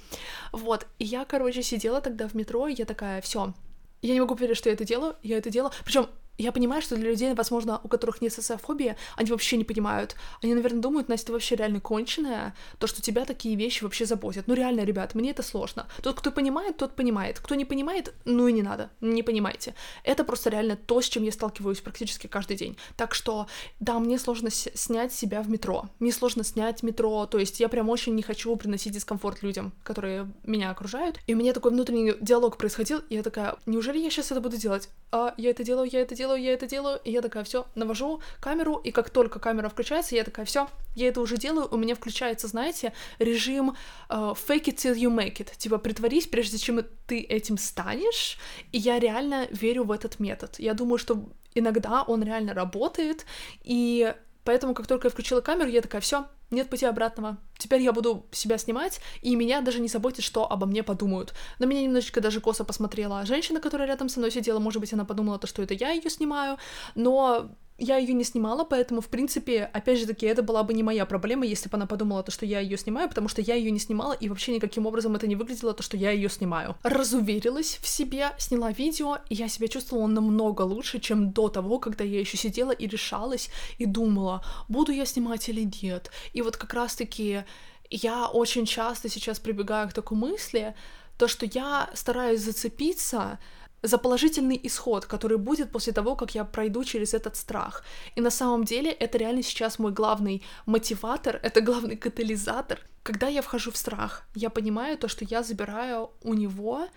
Вот, 0.52 0.86
и 1.00 1.04
я, 1.04 1.24
короче, 1.24 1.64
сидела 1.64 2.00
тогда 2.00 2.28
в 2.28 2.34
метро, 2.34 2.68
и 2.68 2.74
я 2.74 2.84
такая, 2.84 3.20
все, 3.20 3.54
я 4.02 4.14
не 4.14 4.20
могу 4.20 4.36
поверить, 4.36 4.56
что 4.56 4.68
я 4.68 4.74
это 4.74 4.84
делаю, 4.84 5.16
я 5.24 5.36
это 5.36 5.50
делаю. 5.50 5.72
Причем 5.84 6.06
я 6.38 6.52
понимаю, 6.52 6.82
что 6.82 6.96
для 6.96 7.10
людей, 7.10 7.34
возможно, 7.34 7.80
у 7.82 7.88
которых 7.88 8.22
нет 8.22 8.32
социофобии, 8.32 8.96
они 9.16 9.30
вообще 9.30 9.56
не 9.56 9.64
понимают. 9.64 10.16
Они, 10.42 10.54
наверное, 10.54 10.80
думают, 10.80 11.08
Настя, 11.08 11.26
ты 11.26 11.32
вообще 11.32 11.56
реально 11.56 11.80
конченая, 11.80 12.54
то, 12.78 12.86
что 12.86 13.02
тебя 13.02 13.24
такие 13.24 13.56
вещи 13.56 13.82
вообще 13.82 14.06
заботят. 14.06 14.46
Ну 14.46 14.54
реально, 14.54 14.80
ребят, 14.84 15.14
мне 15.14 15.30
это 15.30 15.42
сложно. 15.42 15.86
Тот, 16.02 16.18
кто 16.18 16.30
понимает, 16.30 16.76
тот 16.76 16.96
понимает. 16.96 17.40
Кто 17.40 17.54
не 17.54 17.64
понимает, 17.64 18.14
ну 18.24 18.48
и 18.48 18.52
не 18.52 18.62
надо, 18.62 18.90
не 19.00 19.22
понимайте. 19.22 19.74
Это 20.02 20.24
просто 20.24 20.50
реально 20.50 20.76
то, 20.76 21.00
с 21.00 21.08
чем 21.08 21.24
я 21.24 21.32
сталкиваюсь 21.32 21.80
практически 21.80 22.26
каждый 22.26 22.56
день. 22.56 22.76
Так 22.96 23.14
что, 23.14 23.46
да, 23.80 23.98
мне 23.98 24.18
сложно 24.18 24.50
снять 24.50 25.12
себя 25.12 25.42
в 25.42 25.50
метро. 25.50 25.88
Мне 25.98 26.12
сложно 26.12 26.44
снять 26.44 26.82
метро, 26.82 27.26
то 27.26 27.38
есть 27.38 27.60
я 27.60 27.68
прям 27.68 27.88
очень 27.88 28.14
не 28.14 28.22
хочу 28.22 28.56
приносить 28.56 28.92
дискомфорт 28.92 29.42
людям, 29.42 29.72
которые 29.82 30.30
меня 30.44 30.70
окружают. 30.70 31.18
И 31.26 31.34
у 31.34 31.36
меня 31.36 31.52
такой 31.52 31.70
внутренний 31.72 32.14
диалог 32.20 32.56
происходил, 32.56 33.00
и 33.08 33.16
я 33.16 33.22
такая, 33.22 33.56
неужели 33.66 33.98
я 33.98 34.10
сейчас 34.10 34.32
это 34.32 34.40
буду 34.40 34.56
делать? 34.56 34.88
А, 35.12 35.34
я 35.36 35.50
это 35.50 35.64
делаю, 35.64 35.88
я 35.92 36.00
это 36.00 36.14
делаю, 36.14 36.29
делаю, 36.30 36.42
я 36.42 36.52
это 36.52 36.66
делаю, 36.66 37.00
и 37.04 37.10
я 37.10 37.22
такая, 37.22 37.44
все, 37.44 37.66
навожу 37.74 38.20
камеру, 38.40 38.76
и 38.76 38.90
как 38.90 39.10
только 39.10 39.38
камера 39.38 39.68
включается, 39.68 40.14
я 40.14 40.24
такая, 40.24 40.46
все, 40.46 40.68
я 40.94 41.08
это 41.08 41.20
уже 41.20 41.36
делаю, 41.36 41.68
у 41.70 41.76
меня 41.76 41.94
включается, 41.94 42.46
знаете, 42.48 42.92
режим 43.18 43.76
uh, 44.08 44.36
fake 44.36 44.64
it 44.64 44.76
till 44.76 44.94
you 44.94 45.10
make 45.10 45.38
it, 45.38 45.56
типа 45.56 45.78
притворись, 45.78 46.26
прежде 46.26 46.58
чем 46.58 46.80
ты 47.06 47.20
этим 47.20 47.58
станешь, 47.58 48.38
и 48.72 48.78
я 48.78 48.98
реально 48.98 49.48
верю 49.50 49.84
в 49.84 49.92
этот 49.92 50.20
метод. 50.20 50.56
Я 50.58 50.74
думаю, 50.74 50.98
что 50.98 51.28
иногда 51.54 52.02
он 52.02 52.22
реально 52.22 52.54
работает, 52.54 53.26
и 53.62 54.14
поэтому, 54.44 54.74
как 54.74 54.86
только 54.86 55.08
я 55.08 55.10
включила 55.10 55.40
камеру, 55.40 55.68
я 55.68 55.82
такая, 55.82 56.00
все, 56.00 56.26
нет 56.50 56.70
пути 56.70 56.86
обратного. 56.86 57.38
Теперь 57.58 57.82
я 57.82 57.92
буду 57.92 58.26
себя 58.32 58.58
снимать, 58.58 59.00
и 59.22 59.36
меня 59.36 59.60
даже 59.60 59.80
не 59.80 59.88
заботит, 59.88 60.24
что 60.24 60.50
обо 60.50 60.66
мне 60.66 60.82
подумают. 60.82 61.34
На 61.58 61.64
меня 61.64 61.82
немножечко 61.82 62.20
даже 62.20 62.40
косо 62.40 62.64
посмотрела 62.64 63.24
женщина, 63.26 63.60
которая 63.60 63.88
рядом 63.88 64.08
со 64.08 64.18
мной 64.18 64.30
сидела. 64.30 64.58
Может 64.58 64.80
быть, 64.80 64.92
она 64.92 65.04
подумала, 65.04 65.38
то, 65.38 65.46
что 65.46 65.62
это 65.62 65.74
я 65.74 65.90
ее 65.90 66.10
снимаю, 66.10 66.58
но 66.94 67.50
я 67.80 67.96
ее 67.96 68.14
не 68.14 68.24
снимала, 68.24 68.64
поэтому, 68.64 69.00
в 69.00 69.08
принципе, 69.08 69.64
опять 69.72 69.98
же 69.98 70.06
таки, 70.06 70.26
это 70.26 70.42
была 70.42 70.62
бы 70.62 70.74
не 70.74 70.82
моя 70.82 71.06
проблема, 71.06 71.46
если 71.46 71.68
бы 71.68 71.76
она 71.76 71.86
подумала 71.86 72.22
то, 72.22 72.30
что 72.30 72.46
я 72.46 72.60
ее 72.60 72.76
снимаю, 72.76 73.08
потому 73.08 73.28
что 73.28 73.40
я 73.42 73.54
ее 73.54 73.70
не 73.70 73.78
снимала, 73.78 74.12
и 74.12 74.28
вообще 74.28 74.54
никаким 74.54 74.86
образом 74.86 75.16
это 75.16 75.26
не 75.26 75.36
выглядело, 75.36 75.72
то, 75.72 75.82
что 75.82 75.96
я 75.96 76.10
ее 76.10 76.28
снимаю. 76.28 76.76
Разуверилась 76.82 77.78
в 77.82 77.88
себе, 77.88 78.32
сняла 78.38 78.70
видео, 78.70 79.18
и 79.28 79.34
я 79.34 79.48
себя 79.48 79.68
чувствовала 79.68 80.06
намного 80.06 80.62
лучше, 80.62 81.00
чем 81.00 81.32
до 81.32 81.48
того, 81.48 81.78
когда 81.78 82.04
я 82.04 82.20
еще 82.20 82.36
сидела 82.36 82.72
и 82.72 82.86
решалась, 82.86 83.50
и 83.78 83.86
думала, 83.86 84.44
буду 84.68 84.92
я 84.92 85.06
снимать 85.06 85.48
или 85.48 85.68
нет. 85.82 86.10
И 86.34 86.42
вот 86.42 86.56
как 86.56 86.74
раз-таки 86.74 87.44
я 87.88 88.28
очень 88.28 88.66
часто 88.66 89.08
сейчас 89.08 89.40
прибегаю 89.40 89.88
к 89.88 89.92
такой 89.92 90.18
мысли, 90.18 90.74
то, 91.18 91.28
что 91.28 91.44
я 91.44 91.90
стараюсь 91.92 92.40
зацепиться 92.40 93.38
за 93.82 93.98
положительный 93.98 94.60
исход, 94.62 95.06
который 95.06 95.38
будет 95.38 95.72
после 95.72 95.92
того, 95.92 96.16
как 96.16 96.34
я 96.34 96.44
пройду 96.44 96.84
через 96.84 97.14
этот 97.14 97.36
страх. 97.36 97.84
И 98.16 98.20
на 98.20 98.30
самом 98.30 98.64
деле 98.64 98.90
это 98.90 99.18
реально 99.18 99.42
сейчас 99.42 99.78
мой 99.78 99.92
главный 99.92 100.42
мотиватор, 100.66 101.36
это 101.42 101.60
главный 101.60 101.96
катализатор. 101.96 102.78
Когда 103.02 103.28
я 103.28 103.42
вхожу 103.42 103.70
в 103.70 103.76
страх, 103.76 104.24
я 104.34 104.50
понимаю 104.50 104.98
то, 104.98 105.08
что 105.08 105.24
я 105.24 105.42
забираю 105.42 106.10
у 106.22 106.34
него 106.34 106.88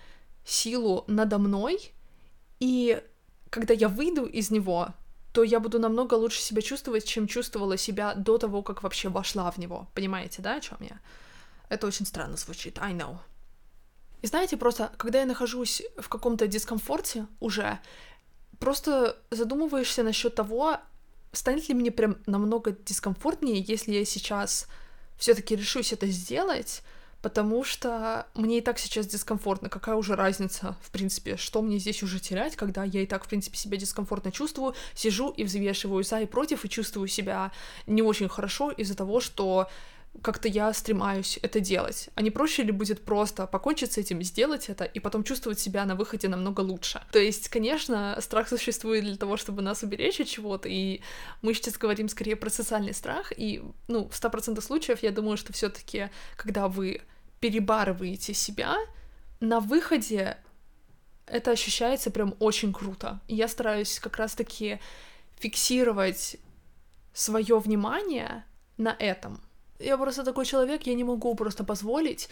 силу 0.44 1.04
надо 1.06 1.38
мной, 1.38 1.92
и 2.60 3.02
когда 3.50 3.72
я 3.72 3.88
выйду 3.88 4.26
из 4.26 4.50
него, 4.50 4.88
то 5.32 5.42
я 5.42 5.60
буду 5.60 5.78
намного 5.78 6.14
лучше 6.14 6.40
себя 6.40 6.62
чувствовать, 6.62 7.04
чем 7.04 7.26
чувствовала 7.26 7.76
себя 7.76 8.14
до 8.14 8.38
того, 8.38 8.62
как 8.62 8.82
вообще 8.82 9.08
вошла 9.08 9.50
в 9.50 9.58
него. 9.58 9.88
Понимаете, 9.94 10.42
да, 10.42 10.56
о 10.56 10.60
чем 10.60 10.78
я? 10.80 11.00
Это 11.68 11.86
очень 11.86 12.06
странно 12.06 12.36
звучит, 12.36 12.78
I 12.78 12.92
know. 12.92 13.18
И 14.24 14.26
знаете, 14.26 14.56
просто, 14.56 14.90
когда 14.96 15.20
я 15.20 15.26
нахожусь 15.26 15.82
в 15.98 16.08
каком-то 16.08 16.46
дискомфорте 16.46 17.26
уже, 17.40 17.78
просто 18.58 19.18
задумываешься 19.30 20.02
насчет 20.02 20.34
того, 20.34 20.78
станет 21.32 21.68
ли 21.68 21.74
мне 21.74 21.90
прям 21.90 22.16
намного 22.24 22.70
дискомфортнее, 22.72 23.62
если 23.68 23.92
я 23.92 24.06
сейчас 24.06 24.66
все-таки 25.18 25.54
решусь 25.54 25.92
это 25.92 26.06
сделать, 26.06 26.82
потому 27.20 27.64
что 27.64 28.26
мне 28.32 28.58
и 28.58 28.60
так 28.62 28.78
сейчас 28.78 29.06
дискомфортно. 29.06 29.68
Какая 29.68 29.94
уже 29.94 30.16
разница, 30.16 30.74
в 30.80 30.90
принципе, 30.90 31.36
что 31.36 31.60
мне 31.60 31.78
здесь 31.78 32.02
уже 32.02 32.18
терять, 32.18 32.56
когда 32.56 32.82
я 32.82 33.02
и 33.02 33.06
так, 33.06 33.24
в 33.24 33.28
принципе, 33.28 33.58
себя 33.58 33.76
дискомфортно 33.76 34.32
чувствую, 34.32 34.74
сижу 34.94 35.28
и 35.32 35.44
взвешиваю 35.44 36.02
за 36.02 36.22
и 36.22 36.26
против, 36.26 36.64
и 36.64 36.70
чувствую 36.70 37.08
себя 37.08 37.52
не 37.86 38.00
очень 38.00 38.30
хорошо 38.30 38.70
из-за 38.70 38.96
того, 38.96 39.20
что 39.20 39.68
как-то 40.22 40.48
я 40.48 40.72
стремаюсь 40.72 41.38
это 41.42 41.60
делать. 41.60 42.08
А 42.14 42.22
не 42.22 42.30
проще 42.30 42.62
ли 42.62 42.72
будет 42.72 43.04
просто 43.04 43.46
покончить 43.46 43.92
с 43.92 43.98
этим, 43.98 44.22
сделать 44.22 44.68
это, 44.68 44.84
и 44.84 45.00
потом 45.00 45.24
чувствовать 45.24 45.58
себя 45.58 45.84
на 45.84 45.94
выходе 45.94 46.28
намного 46.28 46.60
лучше? 46.60 47.02
То 47.12 47.18
есть, 47.18 47.48
конечно, 47.48 48.16
страх 48.20 48.48
существует 48.48 49.04
для 49.04 49.16
того, 49.16 49.36
чтобы 49.36 49.62
нас 49.62 49.82
уберечь 49.82 50.20
от 50.20 50.28
чего-то, 50.28 50.68
и 50.68 51.00
мы 51.42 51.54
сейчас 51.54 51.76
говорим 51.76 52.08
скорее 52.08 52.36
про 52.36 52.50
социальный 52.50 52.94
страх, 52.94 53.32
и, 53.36 53.62
ну, 53.88 54.08
в 54.08 54.12
100% 54.12 54.60
случаев 54.60 55.02
я 55.02 55.10
думаю, 55.10 55.36
что 55.36 55.52
все 55.52 55.68
таки 55.68 56.10
когда 56.36 56.68
вы 56.68 57.02
перебарываете 57.40 58.32
себя, 58.34 58.76
на 59.40 59.60
выходе 59.60 60.38
это 61.26 61.50
ощущается 61.50 62.10
прям 62.10 62.34
очень 62.38 62.72
круто. 62.72 63.20
И 63.28 63.34
я 63.34 63.48
стараюсь 63.48 63.98
как 63.98 64.16
раз-таки 64.16 64.80
фиксировать 65.38 66.36
свое 67.12 67.58
внимание 67.58 68.44
на 68.76 68.94
этом, 68.98 69.40
я 69.84 69.98
просто 69.98 70.24
такой 70.24 70.46
человек, 70.46 70.82
я 70.86 70.94
не 70.94 71.04
могу 71.04 71.34
просто 71.34 71.64
позволить 71.64 72.28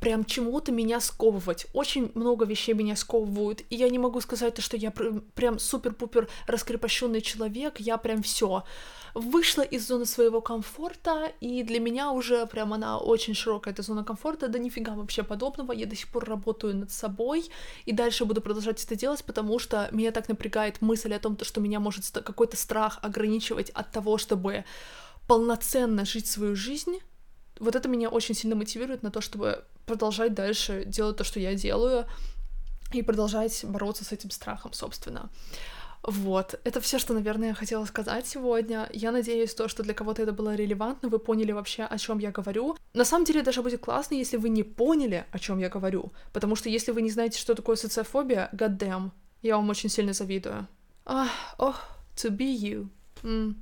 прям 0.00 0.24
чему-то 0.24 0.72
меня 0.72 1.00
сковывать. 1.00 1.66
Очень 1.72 2.10
много 2.14 2.44
вещей 2.44 2.74
меня 2.74 2.96
сковывают, 2.96 3.62
и 3.70 3.76
я 3.76 3.88
не 3.88 3.98
могу 3.98 4.20
сказать, 4.20 4.60
что 4.60 4.76
я 4.76 4.90
прям 4.90 5.58
супер-пупер 5.58 6.28
раскрепощенный 6.46 7.20
человек, 7.20 7.80
я 7.80 7.96
прям 7.96 8.22
все 8.22 8.64
вышла 9.14 9.62
из 9.62 9.86
зоны 9.86 10.06
своего 10.06 10.40
комфорта, 10.40 11.32
и 11.40 11.62
для 11.62 11.78
меня 11.78 12.10
уже 12.10 12.46
прям 12.46 12.72
она 12.72 12.98
очень 12.98 13.34
широкая, 13.34 13.72
эта 13.72 13.82
зона 13.82 14.02
комфорта, 14.02 14.48
да 14.48 14.58
нифига 14.58 14.94
вообще 14.94 15.22
подобного, 15.22 15.72
я 15.72 15.86
до 15.86 15.94
сих 15.94 16.08
пор 16.08 16.24
работаю 16.24 16.76
над 16.76 16.90
собой, 16.90 17.48
и 17.86 17.92
дальше 17.92 18.24
буду 18.24 18.40
продолжать 18.40 18.84
это 18.84 18.96
делать, 18.96 19.24
потому 19.24 19.60
что 19.60 19.88
меня 19.92 20.10
так 20.10 20.28
напрягает 20.28 20.82
мысль 20.82 21.14
о 21.14 21.20
том, 21.20 21.38
что 21.42 21.60
меня 21.60 21.78
может 21.78 22.04
какой-то 22.10 22.56
страх 22.56 22.98
ограничивать 23.02 23.70
от 23.70 23.92
того, 23.92 24.18
чтобы 24.18 24.64
полноценно 25.26 26.04
жить 26.04 26.26
свою 26.26 26.56
жизнь, 26.56 26.98
вот 27.60 27.76
это 27.76 27.88
меня 27.88 28.08
очень 28.08 28.34
сильно 28.34 28.56
мотивирует 28.56 29.02
на 29.02 29.10
то, 29.10 29.20
чтобы 29.20 29.64
продолжать 29.86 30.34
дальше 30.34 30.84
делать 30.84 31.16
то, 31.16 31.24
что 31.24 31.40
я 31.40 31.54
делаю, 31.54 32.06
и 32.92 33.02
продолжать 33.02 33.64
бороться 33.64 34.04
с 34.04 34.12
этим 34.12 34.30
страхом, 34.30 34.72
собственно. 34.72 35.30
Вот, 36.02 36.60
это 36.64 36.80
все, 36.80 36.98
что, 36.98 37.14
наверное, 37.14 37.48
я 37.48 37.54
хотела 37.54 37.86
сказать 37.86 38.26
сегодня. 38.26 38.90
Я 38.92 39.10
надеюсь, 39.10 39.54
то, 39.54 39.68
что 39.68 39.82
для 39.82 39.94
кого-то 39.94 40.22
это 40.22 40.32
было 40.32 40.54
релевантно, 40.54 41.08
вы 41.08 41.18
поняли 41.18 41.52
вообще, 41.52 41.84
о 41.84 41.96
чем 41.96 42.18
я 42.18 42.30
говорю. 42.30 42.76
На 42.92 43.06
самом 43.06 43.24
деле, 43.24 43.42
даже 43.42 43.62
будет 43.62 43.80
классно, 43.80 44.14
если 44.14 44.36
вы 44.36 44.50
не 44.50 44.62
поняли, 44.62 45.24
о 45.32 45.38
чем 45.38 45.58
я 45.58 45.70
говорю. 45.70 46.12
Потому 46.32 46.56
что 46.56 46.68
если 46.68 46.92
вы 46.92 47.00
не 47.00 47.10
знаете, 47.10 47.38
что 47.38 47.54
такое 47.54 47.76
социофобия, 47.76 48.50
goddamn, 48.52 49.12
я 49.40 49.56
вам 49.56 49.70
очень 49.70 49.88
сильно 49.88 50.12
завидую. 50.12 50.68
Ах, 51.06 51.30
oh, 51.58 51.74
to 52.16 52.30
be 52.30 52.54
you. 52.54 52.88
Mm, 53.24 53.54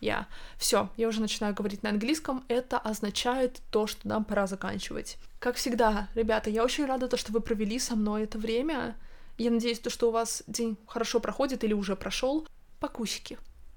yeah. 0.00 0.24
Все, 0.56 0.88
я 0.96 1.06
уже 1.06 1.20
начинаю 1.20 1.54
говорить 1.54 1.82
на 1.82 1.90
английском. 1.90 2.42
Это 2.48 2.78
означает 2.78 3.60
то, 3.70 3.86
что 3.86 4.08
нам 4.08 4.24
пора 4.24 4.46
заканчивать. 4.46 5.18
Как 5.38 5.56
всегда, 5.56 6.08
ребята, 6.14 6.50
я 6.50 6.64
очень 6.64 6.86
рада, 6.86 7.06
то, 7.06 7.16
что 7.16 7.32
вы 7.32 7.40
провели 7.40 7.78
со 7.78 7.94
мной 7.94 8.24
это 8.24 8.38
время. 8.38 8.96
Я 9.38 9.50
надеюсь, 9.50 9.78
то, 9.78 9.90
что 9.90 10.08
у 10.08 10.10
вас 10.10 10.42
день 10.46 10.76
хорошо 10.86 11.20
проходит 11.20 11.64
или 11.64 11.74
уже 11.74 11.96
прошел. 11.96 12.46
Покусики. 12.80 13.38